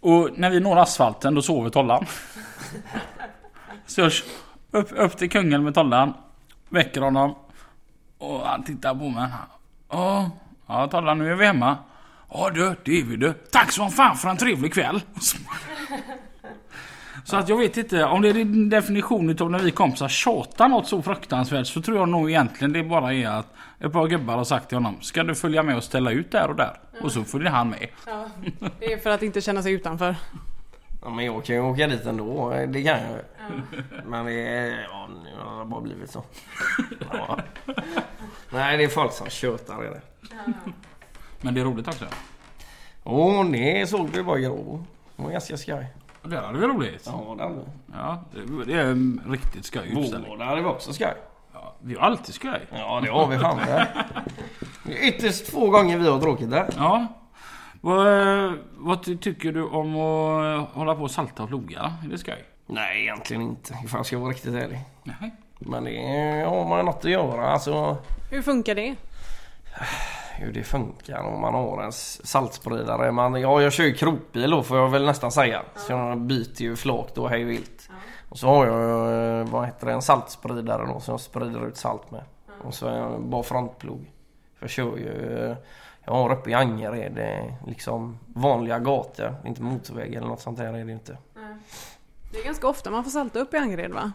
[0.00, 2.06] Och när vi når asfalten då sover Tollan.
[3.86, 4.26] Så jag kör
[4.70, 6.14] upp, upp till kungen med Tollan.
[6.68, 7.34] Väcker honom.
[8.18, 9.28] Och han tittar på mig.
[9.90, 10.30] Ja,
[10.66, 11.78] ja Tollan nu är vi hemma.
[12.30, 13.32] Ja du, det är vi du.
[13.32, 15.00] Tack som fan för en trevlig kväll.
[15.20, 15.36] Så
[17.32, 20.86] att jag vet inte, om det är din definition utav när vi kompisar tjatar något
[20.86, 23.46] så fruktansvärt så tror jag nog egentligen det bara är att
[23.80, 26.48] ett par gubbar har sagt till honom Ska du följa med och ställa ut där
[26.48, 26.80] och där?
[27.02, 27.88] Och så följer han med.
[28.06, 28.26] Ja.
[28.80, 30.16] Det är för att inte känna sig utanför.
[31.02, 32.50] Ja, men jag kan ju åka dit ändå.
[32.50, 33.82] Det kan jag ju.
[34.06, 34.86] Men det är...
[34.90, 36.24] Ja, nu har det bara blivit så.
[37.12, 37.38] Ja.
[38.52, 40.00] Nej, det är folk som tjötar i det.
[41.40, 42.04] Men det är roligt också.
[43.02, 44.84] Och det såg vi bara igår.
[45.16, 45.86] Det var ganska skoj.
[46.24, 47.02] Det hade vi roligt.
[47.06, 47.62] Ja, det hade vi.
[47.92, 50.30] Ja, det, det är en riktigt skoj utställning.
[50.30, 51.14] Vårgårda hade vi också skoj.
[51.52, 52.60] Ja, vi har alltid skoj.
[52.72, 53.88] Ja, det har vi fan det.
[54.84, 56.68] Det är ytterst två gånger vi har tråkigt där.
[56.76, 57.06] Ja.
[57.80, 58.06] Vad,
[58.76, 61.92] vad ty- tycker du om att hålla på och salta och ploga?
[62.04, 62.44] Är det skoj?
[62.66, 63.74] Nej, egentligen inte.
[63.84, 64.80] Ifall jag ska vara riktigt ärlig.
[65.02, 65.34] Nej.
[65.58, 67.46] Men det har man något att göra.
[67.52, 67.96] Alltså
[68.30, 68.94] Hur funkar det?
[70.38, 73.12] Hur det funkar om man har en saltspridare.
[73.12, 75.62] Man, ja, jag kör ju krokbil då får jag väl nästan säga.
[75.76, 77.90] Så jag byter ju flak då hej vilt.
[78.28, 81.76] Och så har jag eh, vad heter det, en saltspridare då som jag sprider ut
[81.76, 82.24] salt med.
[82.62, 84.12] Och så är jag bara frontplog.
[84.58, 85.56] För jag kör ju, eh,
[86.04, 89.36] jag har uppe i Angered eh, liksom vanliga gator.
[89.44, 91.18] Inte motorväg eller något sånt där är det inte.
[92.32, 94.12] Det är ganska ofta man får salta upp i Angered va?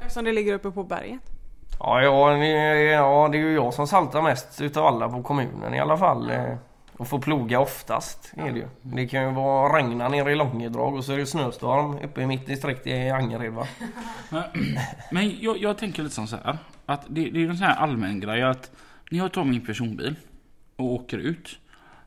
[0.00, 1.41] Eftersom det ligger uppe på berget.
[1.78, 5.74] Ja, ja, det- ja, det är ju jag som saltar mest utav alla på kommunen
[5.74, 6.30] i alla fall.
[6.30, 6.54] Eh,
[6.96, 8.66] och får ploga oftast är det ju.
[8.82, 12.26] Det kan ju vara regna nere i Långedrag och så är det snöstorm uppe i
[12.26, 13.66] mitt distrikt i Angered va.
[15.10, 16.58] Men jag, jag tänker lite som så här.
[16.86, 18.70] Att det, det är en sån här allmän grej att
[19.10, 20.14] när jag tar min personbil
[20.76, 21.58] och åker ut.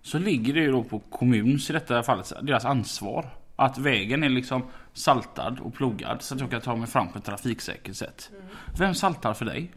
[0.01, 3.25] Så ligger det ju då på kommuns i detta fallet deras ansvar.
[3.55, 4.63] Att vägen är liksom
[4.97, 8.31] saltad och plogad så att jag kan ta mig fram på ett trafiksäkert sätt.
[8.79, 9.71] Vem saltar för dig?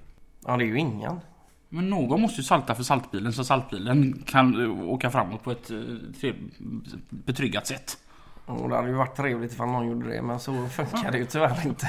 [0.46, 1.20] Ja, det är ju ingen.
[1.68, 5.70] Men någon måste ju salta för saltbilen så saltbilen kan eh, åka framåt på ett
[5.70, 6.35] eh,
[7.09, 7.98] betryggat sätt.
[8.46, 11.24] Och det hade ju varit trevligt ifall någon gjorde det men så funkar det ju
[11.24, 11.87] tyvärr inte.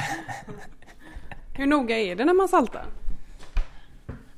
[1.54, 2.86] Hur noga är det när man saltar?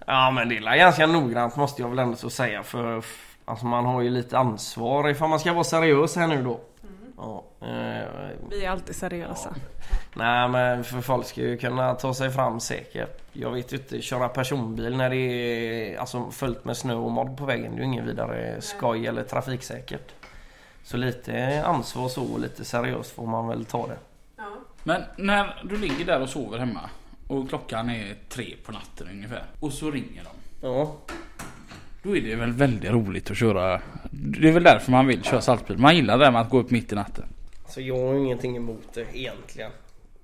[0.08, 3.04] Ja men det är ganska noggrant måste jag väl ändå så säga för
[3.46, 6.60] alltså man har ju lite ansvar ifall man ska vara seriös här nu då.
[7.22, 8.08] Ja, eh,
[8.50, 9.56] Vi är alltid seriösa.
[10.14, 13.22] Nej men för folk ska ju kunna ta sig fram säkert.
[13.34, 17.38] Jag vet ju inte, köra personbil när det är alltså, fullt med snö och modd
[17.38, 17.72] på vägen.
[17.72, 20.12] Det är ju ingen vidare skoj eller trafiksäkert.
[20.84, 23.98] Så lite ansvar så och lite seriöst får man väl ta det.
[24.84, 26.90] Men när du ligger där och sover hemma
[27.28, 30.68] och klockan är tre på natten ungefär och så ringer de.
[30.68, 30.96] Ja.
[32.04, 33.82] Då är det väl väldigt roligt att köra.
[34.12, 35.78] Det är väl därför man vill köra saltbil.
[35.78, 37.26] Man gillar det här med att gå upp mitt i natten.
[37.68, 39.72] Så jag har ingenting emot det egentligen.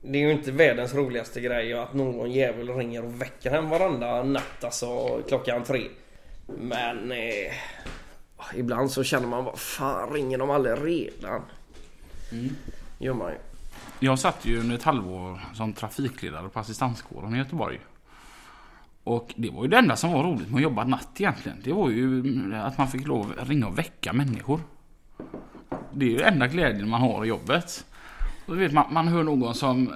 [0.02, 4.24] Det är ju inte världens roligaste grej att någon jävel ringer och väcker en varenda
[4.24, 5.84] natt alltså klockan tre.
[6.60, 7.54] Men eh,
[8.56, 11.42] ibland så känner man vad fan ringer de aldrig redan?
[13.00, 13.38] Gör man ju.
[14.00, 17.80] Jag satt ju under ett halvår som trafikledare på assistanskåren i Göteborg.
[19.08, 21.58] Och det var ju det enda som var roligt med att jobba natt egentligen.
[21.64, 22.24] Det var ju
[22.56, 24.60] att man fick lov att ringa och väcka människor.
[25.94, 27.86] Det är ju enda glädjen man har i jobbet.
[28.46, 29.94] Och du vet, man, man hör någon som,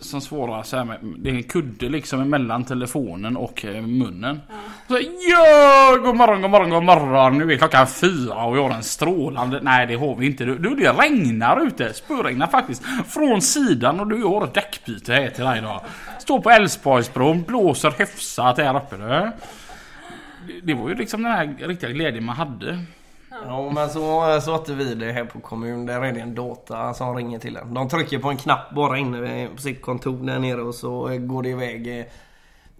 [0.00, 4.40] som svarar så här med, det är en kudde liksom emellan telefonen och eh, munnen.
[4.88, 4.98] Så,
[5.30, 7.38] ja, god morgon, god morgon, god morgon.
[7.38, 9.60] Nu är klockan fyra och vi har en strålande...
[9.62, 10.44] Nej, det har vi inte.
[10.44, 11.92] Du, du det regnar ute.
[11.92, 12.82] Spöregnar faktiskt.
[13.08, 14.54] Från sidan och du har ett
[14.84, 15.82] däckbyte här till dig då.
[16.18, 18.96] Står på Älvsborgsbron, blåser hyfsat här uppe.
[18.96, 19.30] Du.
[20.62, 22.84] Det, var ju liksom den här riktiga glädjen man hade.
[23.46, 25.86] Ja men så satte vi det här på kommun.
[25.86, 27.74] Där är det en data som ringer till en.
[27.74, 31.42] De trycker på en knapp bara inne på sitt kontor där nere och så går
[31.42, 32.04] det iväg eh,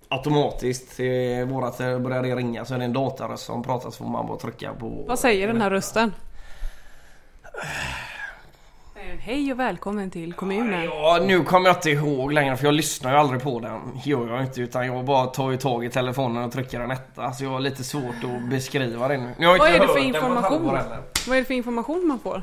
[0.09, 0.97] automatiskt.
[0.97, 4.11] till Vårat eh, börjar det ringa så är det en dataröst som pratar så får
[4.11, 5.05] man bara trycka på.
[5.09, 6.13] Vad säger den här rösten?
[9.05, 10.85] Hej och välkommen till kommunen.
[10.85, 13.81] Ja, nu kommer jag inte ihåg längre för jag lyssnar ju aldrig på den.
[14.05, 17.33] Gör jag inte utan jag bara tar ju tag i telefonen och trycker en etta.
[17.33, 19.35] Så jag har lite svårt att beskriva det nu.
[19.39, 20.79] Vad inte är det för information?
[21.27, 22.43] Vad är det för information man får?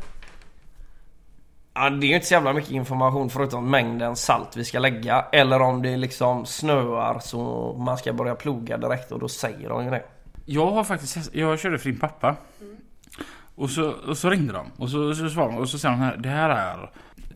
[1.73, 5.25] Ja, det är ju inte så jävla mycket information förutom mängden salt vi ska lägga.
[5.31, 9.83] Eller om det liksom snöar så man ska börja ploga direkt och då säger de
[9.83, 10.03] ju det.
[10.45, 12.35] Jag har faktiskt Jag körde för din pappa.
[13.61, 14.71] Och så, och så ringde de.
[14.77, 15.57] Och så, så svarade de.
[15.57, 16.17] Och så sa de här.
[16.17, 16.89] Det här är...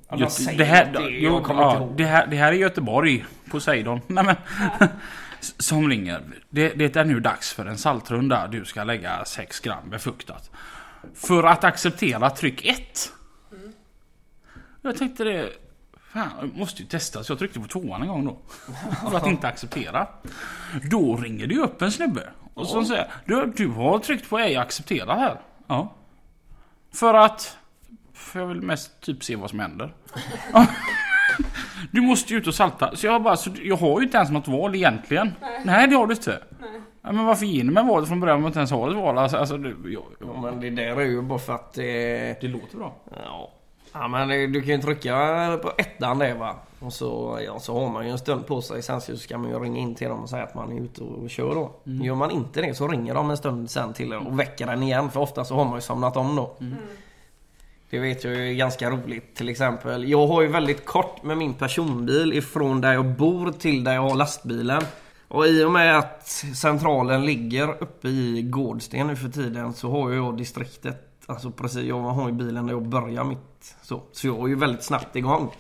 [0.10, 1.98] Ja, de Göte- säger det, här, det, jag jo, kommer ja, inte ihåg.
[1.98, 3.26] det, här, det här är Göteborg.
[3.52, 4.02] Poseidon.
[4.08, 4.36] Nej, men,
[5.40, 6.22] som ringer.
[6.50, 8.48] Det, det är nu dags för en saltrunda.
[8.48, 10.52] Du ska lägga 6 gram befuktat.
[11.16, 13.12] För att acceptera tryck 1.
[14.82, 15.50] Jag tänkte det...
[16.14, 17.24] Fan, måste ju testa.
[17.24, 18.38] Så jag tryckte på tvåan en gång då.
[19.10, 20.08] För att inte acceptera.
[20.92, 22.30] Då ringer det upp en snubbe.
[22.54, 25.40] Och så säger du, du har tryckt på ej acceptera här.
[25.68, 25.96] Ja.
[26.96, 27.58] För att...
[28.14, 29.94] För jag vill mest typ se vad som händer.
[31.92, 32.96] Du måste ju ut och salta.
[32.96, 35.34] Så jag bara, så jag har ju inte ens något val egentligen.
[35.64, 36.40] Nej, det har du inte.
[37.02, 38.96] Ja, men varför ger ni mig valet från början om jag inte ens har ett
[38.96, 39.18] val?
[39.18, 42.48] Alltså, alltså det, jag, Ja, men det där är ju bara för att eh, det
[42.48, 42.96] låter bra.
[43.26, 43.52] Ja.
[43.98, 46.56] Ja men du kan ju trycka på ettan det va.
[46.80, 48.82] Och så, ja, så har man ju en stund på sig.
[48.82, 51.02] Sen så ska man ju ringa in till dem och säga att man är ute
[51.02, 51.72] och kör då.
[51.84, 54.84] Gör man inte det så ringer de en stund sen till er och väcker den
[54.84, 55.12] igen.
[55.12, 56.56] För ofta så har man ju somnat om då.
[57.90, 60.10] Det vet jag ju är ganska roligt till exempel.
[60.10, 64.02] Jag har ju väldigt kort med min personbil ifrån där jag bor till där jag
[64.02, 64.82] har lastbilen.
[65.28, 70.10] Och i och med att centralen ligger uppe i Gårdsten nu för tiden så har
[70.10, 74.02] ju jag distriktet Alltså precis, jag har ju bilen där jag börjar mitt så.
[74.12, 75.52] Så jag är ju väldigt snabbt igång.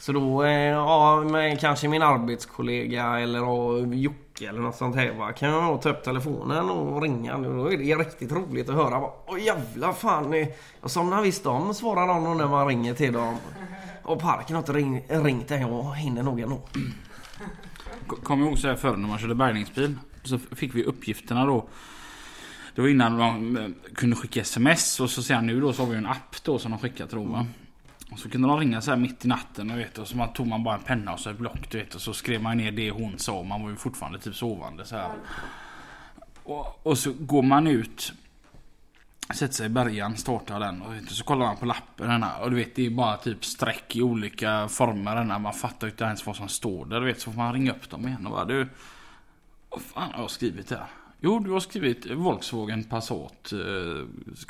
[0.00, 5.12] Så då, eh, ja med kanske min arbetskollega eller ja, Jocke eller något sånt här
[5.12, 5.32] va.
[5.32, 7.38] Kan jag då ta upp telefonen och ringa.
[7.38, 9.00] Då är det riktigt roligt att höra.
[9.00, 10.34] va, Åh jävlar fan.
[10.34, 10.48] eh,
[10.80, 13.36] Jag somnar visst om svarar de när man ringer till dem.
[14.02, 15.60] Och parken har inte ring, ringt än.
[15.60, 16.60] Jag hinner nog ändå.
[18.22, 19.96] Kommer ihåg så här förr när man körde bärgningsbil.
[20.22, 21.64] Så fick vi uppgifterna då.
[22.74, 25.86] Det var innan de eh, kunde skicka sms och så sen nu då så har
[25.86, 27.26] vi ju en app då som de skickar till jag.
[27.26, 27.46] va.
[28.10, 30.32] Och så kunde de ringa så här mitt i natten och, vet, och så man
[30.32, 32.56] tog man bara en penna och så ett block du vet och så skrev man
[32.56, 33.42] ner det hon sa.
[33.42, 35.10] Man var ju fortfarande typ sovande så här.
[36.42, 38.12] Och, och så går man ut
[39.34, 42.42] Sätter sig i bärgaren, startar den och vet så kollar man på lappen den här,
[42.42, 45.38] och du vet det är bara typ streck i olika former den här.
[45.38, 47.72] Man fattar ju inte ens vad som står där du vet så får man ringa
[47.72, 48.68] upp dem igen och bara du
[49.68, 50.86] Vad fan har jag skrivit där?
[51.24, 54.06] Jo du har skrivit Volkswagen Passat eh,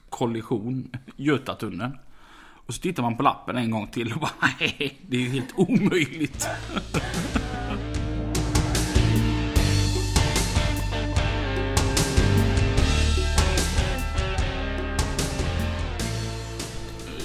[0.09, 1.99] kollision Götatunneln.
[2.67, 5.29] Och så tittar man på lappen en gång till och bara nej det är ju
[5.29, 6.49] helt omöjligt.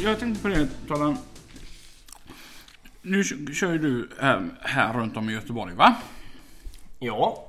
[0.04, 1.18] Jag tänkte på det Tala.
[3.02, 5.96] Nu kö- kör ju du här, här runt om i Göteborg va?
[7.00, 7.46] Ja.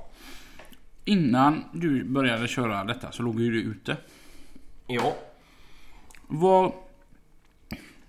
[1.05, 3.97] Innan du började köra detta så låg ju du ute.
[4.87, 5.15] Ja.
[6.27, 6.73] Vad...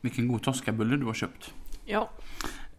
[0.01, 1.55] Vilken god toskabulle du har köpt.
[1.85, 2.11] Ja.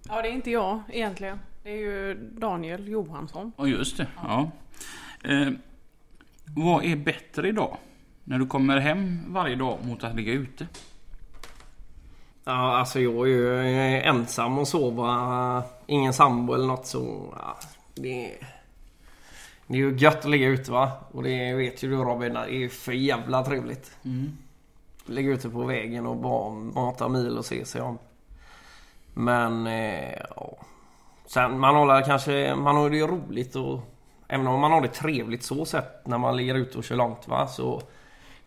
[0.08, 1.40] Ja, det är inte jag egentligen.
[1.64, 3.52] Det är ju Daniel Johansson.
[3.58, 4.08] Ja just det.
[4.16, 4.52] Ja.
[5.24, 5.50] Eh,
[6.56, 7.78] vad är bättre idag?
[8.24, 10.68] När du kommer hem varje dag mot att ligga ute?
[12.44, 15.64] Ja, alltså jag är ju ensam och sova.
[15.86, 17.34] Ingen sambo eller något så...
[17.40, 17.60] Ja,
[17.96, 18.53] det, är,
[19.68, 20.92] det är ju gött att ligga ute va.
[21.12, 22.34] Och det vet ju du Robin.
[22.34, 23.98] Det är ju för jävla trevligt.
[25.06, 27.98] Ligga ute på vägen och bara mata mil och se sig om.
[29.14, 29.68] Men...
[29.68, 30.58] Eh, ja.
[31.26, 32.56] Sen man håller kanske...
[32.56, 33.80] Man har det ju roligt och...
[34.28, 37.28] Även om man har det trevligt så sett när man ligger ute och kör långt
[37.28, 37.82] va så...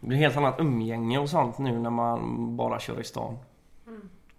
[0.00, 3.38] Det blir helt annat umgänge och sånt nu när man bara kör i stan.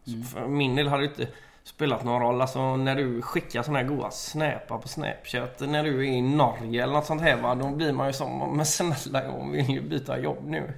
[0.03, 1.27] Så för min del hade det inte
[1.67, 2.41] spelat någon roll.
[2.41, 5.59] Alltså när du skickar såna här goa snäpar på Snapchat.
[5.59, 7.55] När du är i Norge eller något sånt här va.
[7.55, 10.73] Då blir man ju som, men snälla jag vill ju byta jobb nu.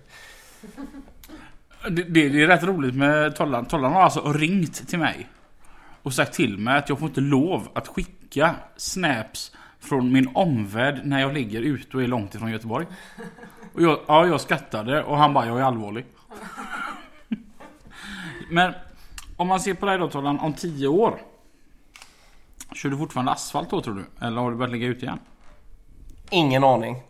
[1.90, 3.66] Det, det, det är rätt roligt med Tollan.
[3.66, 5.28] Tollan har alltså ringt till mig.
[6.04, 11.02] Och sagt till mig att jag får inte lov att skicka snaps från min omvärld
[11.04, 12.86] när jag ligger ute och är långt ifrån Göteborg.
[13.74, 16.06] Och jag, ja, jag skrattade och han bara, jag är allvarlig.
[18.52, 18.74] Men
[19.40, 21.22] om man ser på dig då Tollan, om 10 år.
[22.74, 24.26] Kör du fortfarande asfalt då tror du?
[24.26, 25.20] Eller har du börjat ligga ute igen?
[26.30, 27.02] Ingen aning.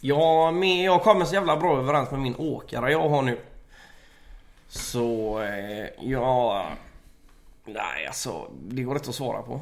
[0.00, 3.40] Jag, med, jag kommer så jävla bra överens med min åkare jag har nu.
[4.68, 6.66] Så eh, jag...
[7.64, 9.60] Nej alltså, det går inte att svara på.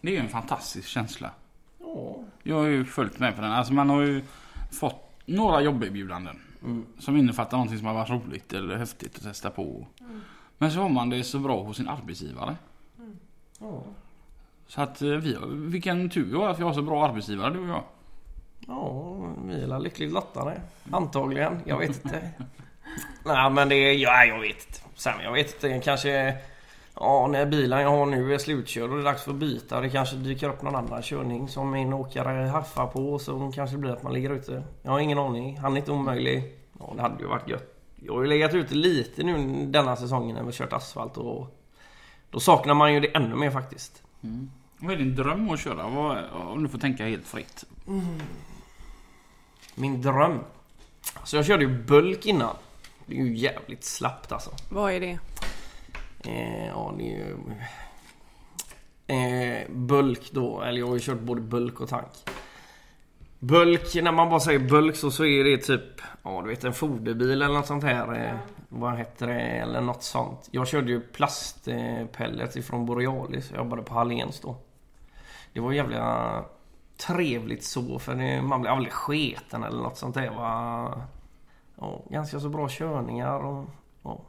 [0.00, 1.30] Det är ju en fantastisk känsla.
[1.78, 2.16] Ja.
[2.42, 3.52] Jag har ju följt med på den.
[3.52, 4.22] Alltså man har ju
[4.72, 6.40] fått några jobberbjudanden.
[6.62, 6.86] Mm.
[6.98, 9.86] Som innefattar någonting som har varit roligt eller häftigt att testa på.
[10.62, 12.56] Men så har man det så bra hos sin arbetsgivare.
[13.60, 13.82] Ja.
[14.66, 17.52] Så att eh, vi har, vilken tur vi har att vi har så bra arbetsgivare
[17.52, 17.82] du och jag.
[18.66, 20.60] Ja, vi är lyckligt lottade.
[20.90, 21.60] Antagligen.
[21.64, 22.30] Jag vet inte.
[23.24, 23.94] Nej men det är...
[23.94, 24.80] Ja, jag vet inte.
[24.94, 25.80] Sen jag vet inte.
[25.80, 26.36] Kanske...
[26.94, 29.80] Ja, när bilen jag har nu är slutkörd och det är dags för att byta.
[29.80, 33.18] Det kanske dyker upp någon annan körning som min åkare haffar på.
[33.18, 34.62] Så kanske det blir att man ligger ute.
[34.82, 35.58] Jag har ingen aning.
[35.58, 36.54] Han är inte omöjlig.
[36.78, 37.79] Ja, det hade ju varit gött.
[38.00, 41.56] Jag har ju legat ute lite nu denna säsongen när vi kört asfalt och...
[42.30, 44.02] Då saknar man ju det ännu mer faktiskt.
[44.78, 45.88] Vad är din dröm att köra?
[45.88, 47.64] Vad, om du får tänka helt fritt.
[49.74, 50.38] Min dröm.
[51.24, 52.56] Så jag körde ju bulk innan.
[53.06, 54.50] Det är ju jävligt slappt alltså.
[54.70, 55.18] Vad är det?
[56.24, 57.36] Eh, ja, det är ju...
[59.06, 62.29] Eh, bulk då, eller jag har ju kört både bulk och tank.
[63.42, 66.72] Bulk, när man bara säger bulk så, så är det typ, ja du vet en
[66.72, 68.24] foderbil eller något sånt här.
[68.24, 68.36] Eh,
[68.68, 69.40] vad heter det?
[69.40, 70.48] Eller något sånt.
[70.50, 73.50] Jag körde ju plastpellets ifrån Borealis.
[73.50, 74.56] Jag jobbade på Halléns då.
[75.52, 76.44] Det var jävla
[77.06, 81.02] trevligt så för det, man blir aldrig sketen eller något sånt där va.
[81.80, 83.64] Ja, ganska så bra körningar och
[84.02, 84.20] ja.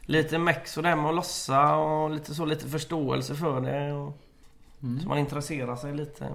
[0.00, 3.92] Lite meck och det med att lossa och lite så lite förståelse för det.
[3.92, 4.18] Och,
[5.02, 6.28] Så man intresserar sig lite.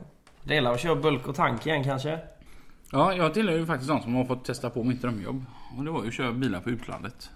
[0.47, 2.19] Det gäller att köra bulk och tank igen kanske.
[2.91, 5.45] Ja, jag tillhör ju faktiskt de som har fått testa på mitt drömjobb.
[5.77, 7.29] Och det var ju att köra bilar på utlandet.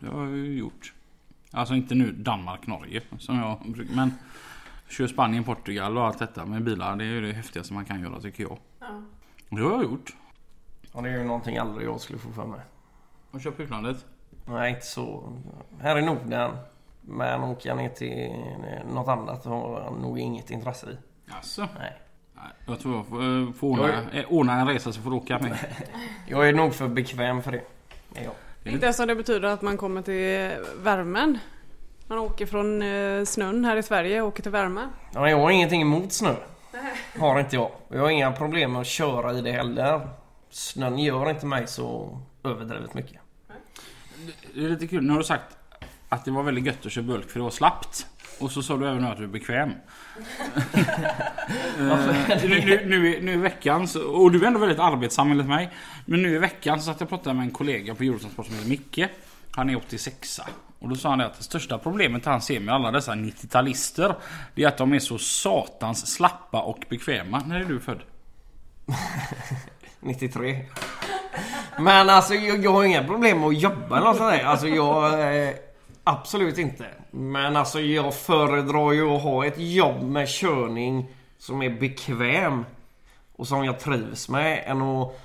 [0.00, 0.92] Det har jag ju gjort.
[1.50, 3.94] Alltså inte nu Danmark, Norge som jag brukar.
[3.94, 4.14] Men
[4.88, 6.96] kör Spanien, Portugal och allt detta med bilar.
[6.96, 8.52] Det är ju det häftigaste man kan göra tycker jag.
[9.48, 10.16] Och det har jag gjort.
[10.92, 12.60] Och det är ju någonting aldrig jag skulle få för mig.
[13.30, 14.06] Och kört på utlandet.
[14.46, 15.32] Nej, inte så.
[15.80, 16.56] Här i Norden.
[17.00, 18.32] Men åka ner till
[18.94, 20.96] något annat har jag nog inget intresse i.
[21.32, 21.68] Alltså.
[21.78, 22.01] Nej.
[22.66, 25.38] Jag tror jag får, eh, får ordna, eh, ordna en resa så får du åka
[25.38, 25.58] med.
[26.26, 27.62] Jag är nog för bekväm för det.
[28.14, 28.32] Är jag.
[28.72, 30.50] Inte ens om det betyder att man kommer till
[30.82, 31.38] värmen.
[32.06, 34.88] Man åker från eh, snön här i Sverige och åker till värmen.
[35.14, 36.34] Ja, jag har ingenting emot snö.
[37.18, 37.70] Har inte jag.
[37.88, 40.08] Jag har inga problem med att köra i det heller.
[40.50, 43.20] Snön gör inte mig så överdrivet mycket.
[44.54, 45.04] Det är lite kul.
[45.04, 45.56] Nu har du sagt
[46.08, 48.06] att det var väldigt gött att köra bulk för det var slappt.
[48.38, 49.72] Och så sa du även att du är bekväm.
[51.78, 55.46] Eh, nu, nu, nu, nu i veckan, så, och du är ändå väldigt arbetsam enligt
[55.46, 55.70] mig.
[56.04, 58.54] Men nu i veckan så satt jag och pratade med en kollega på Eurotransport som
[58.54, 59.00] heter Micke.
[59.50, 60.40] Han är 86
[60.78, 64.14] Och då sa han att det största problemet han ser med alla dessa 90-talister
[64.54, 67.42] Det är att de är så satans slappa och bekväma.
[67.46, 68.00] När är du född?
[70.00, 70.64] 93.
[71.78, 74.44] Men alltså jag, jag har inga problem med att jobba eller något sånt där.
[74.44, 75.20] Alltså jag...
[75.48, 75.54] Eh,
[76.04, 76.86] absolut inte.
[77.10, 81.06] Men alltså jag föredrar ju att ha ett jobb med körning
[81.38, 82.64] som är bekväm.
[83.36, 85.20] Och som jag trivs med än att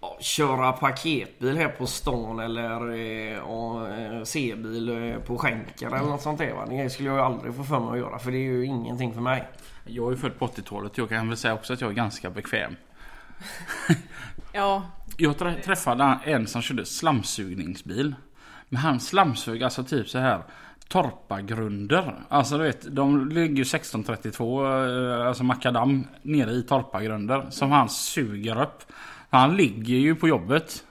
[0.00, 6.22] ja, köra paketbil här på stan eller eh, eh, C-bil eh, på skänker eller något
[6.22, 6.52] sånt där.
[6.54, 6.66] Va?
[6.66, 9.14] Det skulle jag ju aldrig få för mig att göra för det är ju ingenting
[9.14, 9.44] för mig.
[9.86, 10.98] Jag är född på 80-talet.
[10.98, 12.76] Jag kan väl säga också att jag är ganska bekväm.
[14.52, 14.82] Ja,
[15.16, 18.14] Jag trä- träffade en som körde slamsugningsbil.
[18.68, 20.42] Men han slamsög alltså typ så här
[20.88, 22.14] torpagrunder.
[22.28, 27.46] Alltså du vet, de ligger ju 1632, eh, alltså makadam, nere i torpagrunder.
[27.50, 28.82] Som han suger upp.
[29.30, 30.84] Han ligger ju på jobbet.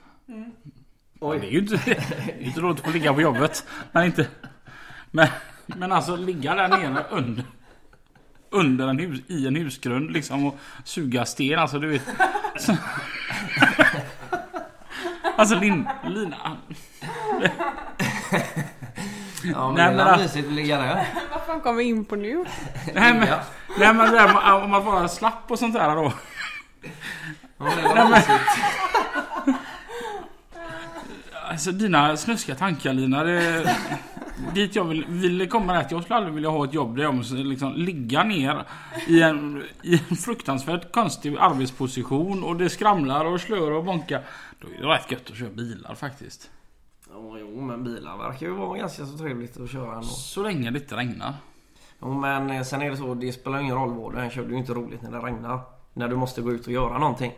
[1.20, 1.38] Oj.
[1.40, 3.66] Det är ju inte, det är inte roligt att få ligga på jobbet.
[3.92, 4.26] Men inte...
[5.10, 5.28] Men,
[5.66, 7.44] men alltså ligga där nere under...
[8.50, 12.02] Under en hus, i en husgrund liksom och suga sten alltså du vet.
[12.58, 12.76] Så,
[15.36, 16.56] alltså Lin, Lina.
[19.44, 21.06] Ja, men Nej, det är mysigt att ligga där.
[21.32, 22.44] vad fan kom vi in på nu?
[22.94, 23.40] Nej men, Ja.
[23.78, 26.12] nej, men det med, om man bara slapp och sånt där då.
[27.58, 28.58] Ja, det var mysigt.
[31.50, 33.24] Alltså dina snuskiga tankar Lina.
[33.24, 33.76] Det,
[34.54, 37.02] dit jag vill, ville komma är att jag skulle aldrig vilja ha ett jobb där
[37.02, 38.64] jag måste liksom ligga ner
[39.06, 44.22] i en, i en fruktansvärt konstig arbetsposition och det skramlar och slår och bonkar.
[44.60, 46.50] Då är det rätt gött att köra bilar faktiskt.
[47.18, 50.06] Ja, jo, men bilar verkar ju vara ganska så trevligt att köra ändå.
[50.06, 51.34] Så länge det inte regnar.
[52.00, 54.30] Jo, men eh, sen är det så, det spelar ingen roll vad det är.
[54.30, 54.42] kör.
[54.42, 55.60] Det är ju inte roligt när det regnar.
[55.92, 57.32] När du måste gå ut och göra någonting.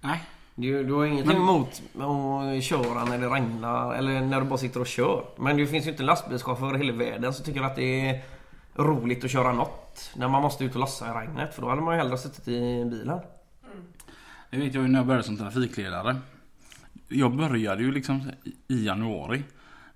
[0.00, 0.22] Nej.
[0.54, 4.80] Du, du har ingenting emot att köra när det regnar eller när du bara sitter
[4.80, 5.24] och kör.
[5.36, 8.22] Men det finns ju inte en lastbilschaufför i hela världen som tycker att det är
[8.74, 10.10] roligt att köra något.
[10.16, 11.54] När man måste ut och lossa i regnet.
[11.54, 13.20] För då hade man ju hellre suttit i bilen.
[14.50, 16.16] Det vet jag ju när jag började som trafikledare.
[17.08, 18.30] Jag började ju liksom
[18.68, 19.42] i- januari.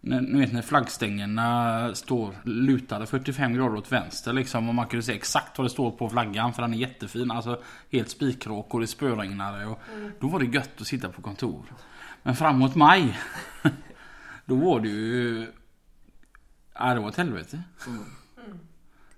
[0.01, 5.03] När, ni vet när flaggstängerna står lutade 45 grader åt vänster liksom och man kunde
[5.03, 7.31] se exakt vad det står på flaggan för den är jättefin.
[7.31, 9.79] Alltså helt spikrak och det spöregnade och
[10.21, 11.65] då var det gött att sitta på kontor.
[12.23, 13.19] Men framåt maj
[14.45, 15.47] då var det ju
[16.75, 17.63] Ja, det var ett helvete.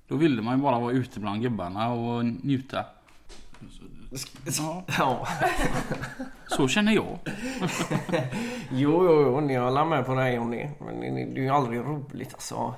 [0.08, 2.84] Då ville man ju bara vara ute bland gubbarna och njuta.
[4.58, 5.28] Ja, Ja.
[6.56, 7.18] så känner jag.
[8.70, 10.70] Jo, jo, jo, ni håller med på dig om det.
[10.80, 12.74] Men det, är ju aldrig roligt alltså.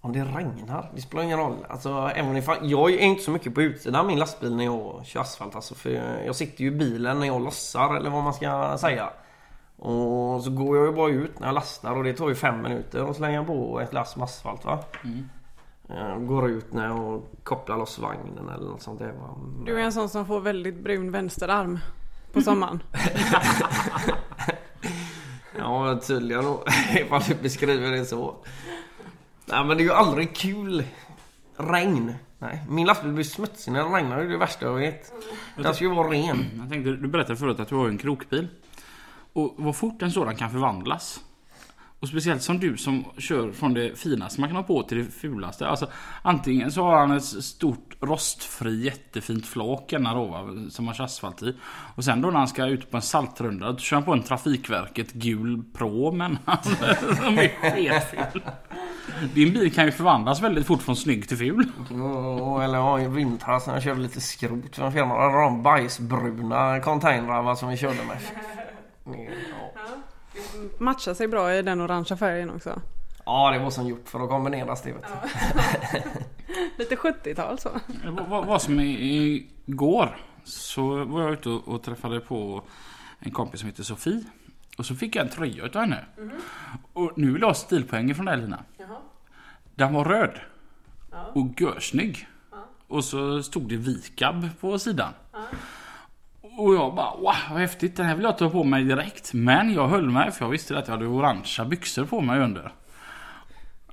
[0.00, 1.66] Om det regnar, det spelar ingen roll.
[1.68, 5.00] Alltså, även ifall, jag är inte så mycket på utsidan av min lastbil när jag
[5.04, 5.54] kör asfalt.
[5.54, 5.90] Alltså, för
[6.26, 9.10] jag sitter ju i bilen när jag lossar eller vad man ska säga.
[9.78, 12.62] Och så går jag ju bara ut när jag lastar och det tar ju fem
[12.62, 14.78] minuter och slänger på ett lass med asfalt va.
[15.02, 15.35] Jag
[16.26, 19.14] går ut när jag kopplar loss vagnen eller något sånt där.
[19.64, 21.78] Du är en sån som får väldigt brun vänsterarm
[22.32, 22.82] på sommaren.
[25.58, 26.64] Ja, tydligen då.
[26.94, 28.34] Ifall du beskriver det så.
[29.46, 30.84] Nej, men det är ju aldrig kul.
[31.56, 32.14] Regn.
[32.38, 34.16] Nej, min lastbil blir smutsig när det regnar.
[34.16, 35.12] Det är det värsta jag vet.
[35.56, 36.44] Den ska ju vara ren.
[36.60, 38.48] Jag tänkte, du berättade förut att du har en krokbil.
[39.32, 41.20] Och vad fort en sådan kan förvandlas.
[42.00, 45.04] Och speciellt som du som kör från det finaste man kan ha på till det
[45.04, 45.68] fulaste.
[45.68, 45.86] Alltså
[46.22, 51.04] antingen så har han ett stort rostfri jättefint flak ena då va, som han kör
[51.04, 51.56] asfalt i.
[51.94, 54.22] Och sen då när han ska ut på en saltrunda då kör han på en
[54.22, 56.38] Trafikverket gul Pro men
[57.22, 58.42] som är sketful.
[59.34, 61.70] Din bil kan ju förvandlas väldigt fort från snygg till ful.
[62.40, 65.32] Och, eller ja, i vintras när jag körde lite skrot från firman.
[65.32, 68.18] De bajsbruna containrar som vi körde med.
[69.06, 69.96] Ja.
[70.78, 72.80] Matchar sig bra i den orangea färgen också.
[73.24, 74.96] ja, det var som gjort för att kombineras det du.
[76.78, 77.70] Lite 70-tal så.
[78.28, 82.62] Vad, vad, som i- igår så var jag ute och, och träffade på
[83.18, 84.24] en kompis som heter Sofie.
[84.78, 86.04] Och så fick jag en tröja utav henne.
[86.92, 88.64] Och nu vill jag ha stilpoäng från dig Lina.
[89.74, 90.40] Den var röd.
[91.34, 92.28] Och görsnygg.
[92.88, 95.12] Och så stod det Vikab på sidan.
[96.56, 99.32] Och jag bara wow vad häftigt den här vill jag ta på mig direkt.
[99.32, 102.72] Men jag höll mig för jag visste att jag hade orangea byxor på mig under.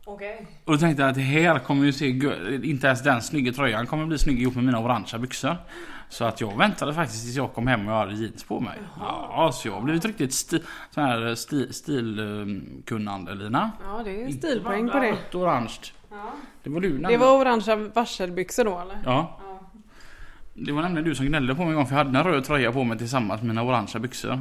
[0.05, 0.47] Okej.
[0.65, 2.07] Och då tänkte jag att det här kommer ju se
[2.63, 5.57] Inte ens den snygga tröjan kommer bli snygg ihop med mina orangea byxor.
[6.09, 8.79] Så att jag väntade faktiskt tills jag kom hem och jag hade jeans på mig.
[8.99, 10.59] Ja, så jag har blivit riktigt sti,
[10.91, 13.71] sån här sti, stilkunnande Lina.
[13.83, 15.11] Ja, det är stilpoäng på det.
[15.11, 15.79] Rött orange.
[16.63, 18.97] Det var du Det var orangea varselbyxor då eller?
[19.05, 19.39] Ja.
[20.53, 22.43] Det var nämligen du som gnällde på mig en gång för jag hade en röd
[22.43, 24.39] tröja på mig tillsammans med mina orangea byxor.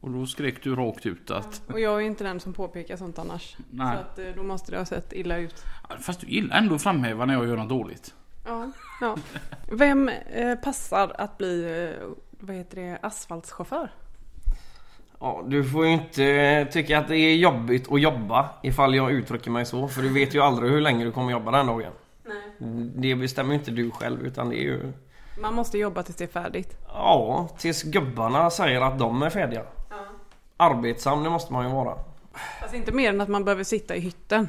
[0.00, 1.62] Och då skrek du rakt ut att...
[1.66, 3.56] Och jag är inte den som påpekar sånt annars.
[3.70, 3.96] Nej.
[3.96, 5.64] Så att eh, då måste det ha sett illa ut.
[6.00, 8.14] Fast du gillar ändå att framhäva när jag gör något dåligt.
[8.46, 8.70] Ja.
[9.00, 9.16] ja.
[9.72, 13.90] Vem eh, passar att bli, eh, vad heter det, asfaltschaufför?
[15.20, 19.50] Ja, du får ju inte tycka att det är jobbigt att jobba ifall jag uttrycker
[19.50, 19.88] mig så.
[19.88, 21.92] För du vet ju aldrig hur länge du kommer jobba den dagen.
[22.24, 22.90] Nej.
[22.94, 24.92] Det bestämmer ju inte du själv utan det är ju...
[25.40, 26.76] Man måste jobba tills det är färdigt.
[26.86, 29.62] Ja, tills gubbarna säger att de är färdiga.
[30.56, 31.98] Arbetsam det måste man ju vara.
[32.60, 34.48] Fast inte mer än att man behöver sitta i hytten.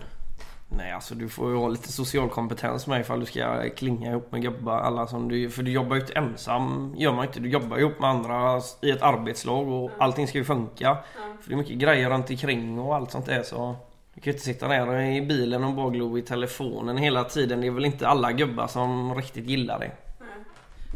[0.72, 4.32] Nej alltså du får ju ha lite social kompetens med ifall du ska klinga ihop
[4.32, 4.80] med gubbar.
[4.80, 6.94] Alla som du, för du jobbar ju inte ensam.
[6.98, 7.40] Gör man inte.
[7.40, 10.98] Du jobbar ihop med andra i ett arbetslag och allting ska ju funka.
[11.42, 13.76] För det är mycket grejer runt omkring och allt sånt där så.
[14.14, 17.62] Du kan ju inte sitta där i bilen och bara glo i telefonen hela tiden.
[17.62, 19.92] Det är väl inte alla gubbar som riktigt gillar det.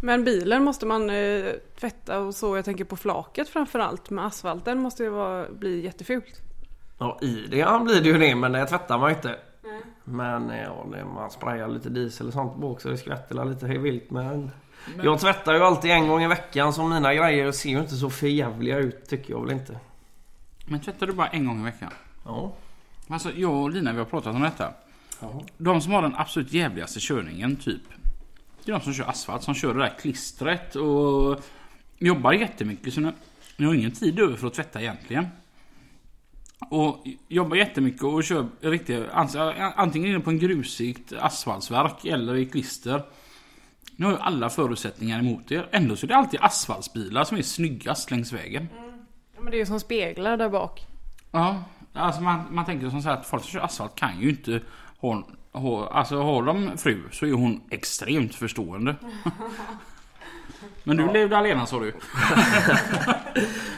[0.03, 1.45] Men bilen måste man eh,
[1.79, 2.55] tvätta och så.
[2.55, 4.09] Jag tänker på flaket framförallt.
[4.09, 6.41] Men asfalten måste ju vara, bli jättefult.
[6.97, 9.35] Ja i det ja, blir det ju det men det tvättar man ju inte.
[10.03, 13.77] Men ja, det- man sprayar lite diesel och sånt på så det skvätter lite hej
[13.77, 14.51] vilt men...
[15.03, 18.09] Jag tvättar ju alltid en gång i veckan så mina grejer ser ju inte så
[18.09, 19.79] förjävliga ut tycker jag väl inte.
[20.65, 21.91] Men tvättar du bara en gång i veckan?
[22.25, 22.53] Ja.
[23.07, 24.73] Alltså jag och Lina vi har pratat om detta.
[25.57, 27.81] De som har den absolut jävligaste körningen typ.
[28.65, 31.41] Det är de som kör asfalt, som kör det där klistret och
[31.97, 32.93] jobbar jättemycket.
[32.93, 33.13] Så nu,
[33.57, 35.27] nu har ingen tid över för att tvätta egentligen.
[36.69, 39.07] Och jobbar jättemycket och kör riktigt,
[39.75, 43.03] antingen inne på en grusigt asfaltsverk eller i klister.
[43.95, 45.67] Nu har ju alla förutsättningar emot er.
[45.71, 48.67] Ändå så är det alltid asfaltsbilar som är snyggast längs vägen.
[49.35, 50.87] Ja, Men det är ju som speglar där bak.
[51.31, 54.29] Ja, alltså man, man tänker som så här att folk som kör asfalt kan ju
[54.29, 54.61] inte
[54.99, 55.27] ha
[55.91, 58.95] alltså har de fru så är hon extremt förstående.
[60.83, 61.93] Men du levde alena sa du?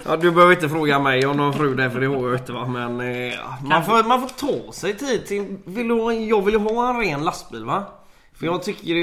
[0.07, 2.51] Ja, du behöver inte fråga mig om någon fru där för det har jag inte
[2.51, 2.65] va.
[2.67, 4.27] Men eh, man, får, man får
[4.63, 5.57] ta sig tid till...
[5.65, 7.83] Vill du, ha- jag vill ju ha en ren lastbil va.
[8.33, 9.01] För jag tycker det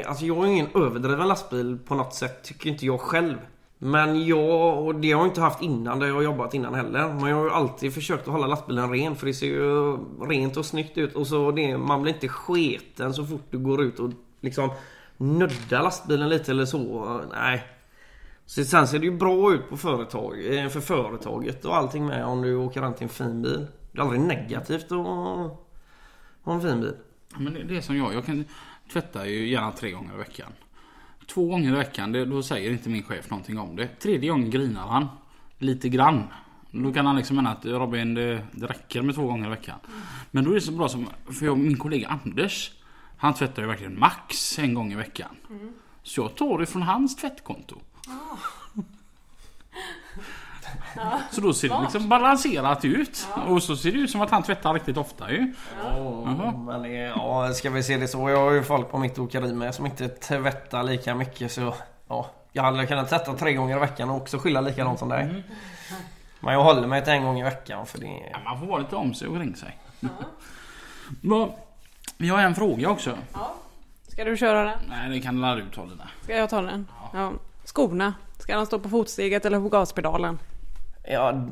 [0.00, 0.08] är...
[0.08, 2.44] Alltså jag har ingen överdriven lastbil på något sätt.
[2.44, 3.36] Tycker inte jag själv.
[3.84, 7.08] Men jag, och det har jag inte haft innan där jag har jobbat innan heller.
[7.08, 10.56] Men jag har ju alltid försökt att hålla lastbilen ren för det ser ju rent
[10.56, 11.14] och snyggt ut.
[11.14, 14.10] Och så det, man blir inte sketen så fort du går ut och
[14.40, 14.70] liksom
[15.16, 17.20] nuddar lastbilen lite eller så.
[17.32, 17.64] Nej.
[18.46, 22.24] Så sen ser det ju bra ut på företag, eh, för företaget och allting med
[22.24, 23.66] om du åker runt i en fin bil.
[23.92, 25.06] Det är aldrig negativt att
[26.42, 26.96] ha en fin bil.
[27.36, 28.14] Men det, det är som jag.
[28.14, 28.44] Jag kan
[28.92, 30.52] tvätta ju gärna tre gånger i veckan.
[31.26, 33.86] Två gånger i veckan, det, då säger inte min chef någonting om det.
[33.86, 35.06] Tredje gången grinar han.
[35.58, 36.22] Lite grann.
[36.70, 39.78] Då kan han liksom mena att Robin det, det räcker med två gånger i veckan.
[40.30, 42.72] Men då är det så bra som, för jag, min kollega Anders.
[43.16, 45.36] Han tvättar ju verkligen max en gång i veckan.
[46.02, 47.76] Så jag tar det från hans tvättkonto.
[51.30, 53.28] Så då ser det liksom balanserat ut.
[53.48, 55.54] Och så ser det ut som att han tvättar riktigt ofta ju.
[55.98, 58.30] Åh, Men ja, ska vi se det så.
[58.30, 61.74] Jag har ju folk på mitt åkeri med som inte tvättar lika mycket så...
[62.08, 65.44] Ja, jag hade kunnat tvätta tre gånger i veckan och också skylla likadant som dig.
[66.40, 68.30] Men jag håller mig till en gång i veckan för det...
[68.32, 69.78] Ja, man får vara lite om sig och kring sig.
[71.22, 71.52] Vad-
[72.16, 73.18] Vi har en fråga också.
[74.08, 74.78] Ska du köra den?
[74.88, 76.08] Nej, det kan lära du ta Lina.
[76.22, 76.88] Ska jag ta den?
[77.12, 77.32] Ja.
[77.64, 78.14] Skorna.
[78.38, 80.38] Ska de stå på fotsteget eller på gaspedalen?
[81.08, 81.48] Ja,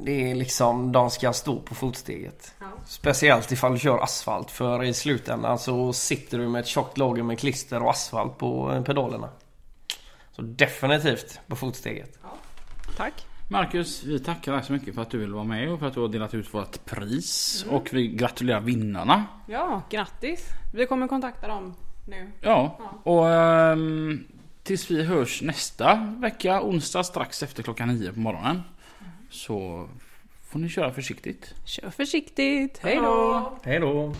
[0.00, 2.54] det är liksom de ska stå på fotsteget.
[2.60, 2.66] Ja.
[2.86, 7.22] Speciellt ifall du kör asfalt för i slutändan så sitter du med ett tjockt lager
[7.22, 9.28] med klister och asfalt på eh, pedalerna.
[10.32, 12.18] Så definitivt på fotsteget.
[12.96, 13.26] Tack.
[13.48, 15.94] Marcus, vi tackar dig så mycket för att du vill vara med och för att
[15.94, 17.64] du har delat ut vårt pris.
[17.70, 19.24] Och vi gratulerar vinnarna.
[19.46, 20.46] Ja, grattis.
[20.74, 21.74] Vi kommer kontakta dem
[22.08, 22.30] nu.
[22.40, 24.24] Ja, och ehm,
[24.62, 28.62] tills vi hörs nästa vecka, onsdag strax efter klockan nio på morgonen.
[29.32, 29.88] Så
[30.50, 31.54] får ni köra försiktigt.
[31.64, 32.78] Kör försiktigt.
[32.82, 33.58] Hej då!
[33.64, 34.14] Hej då!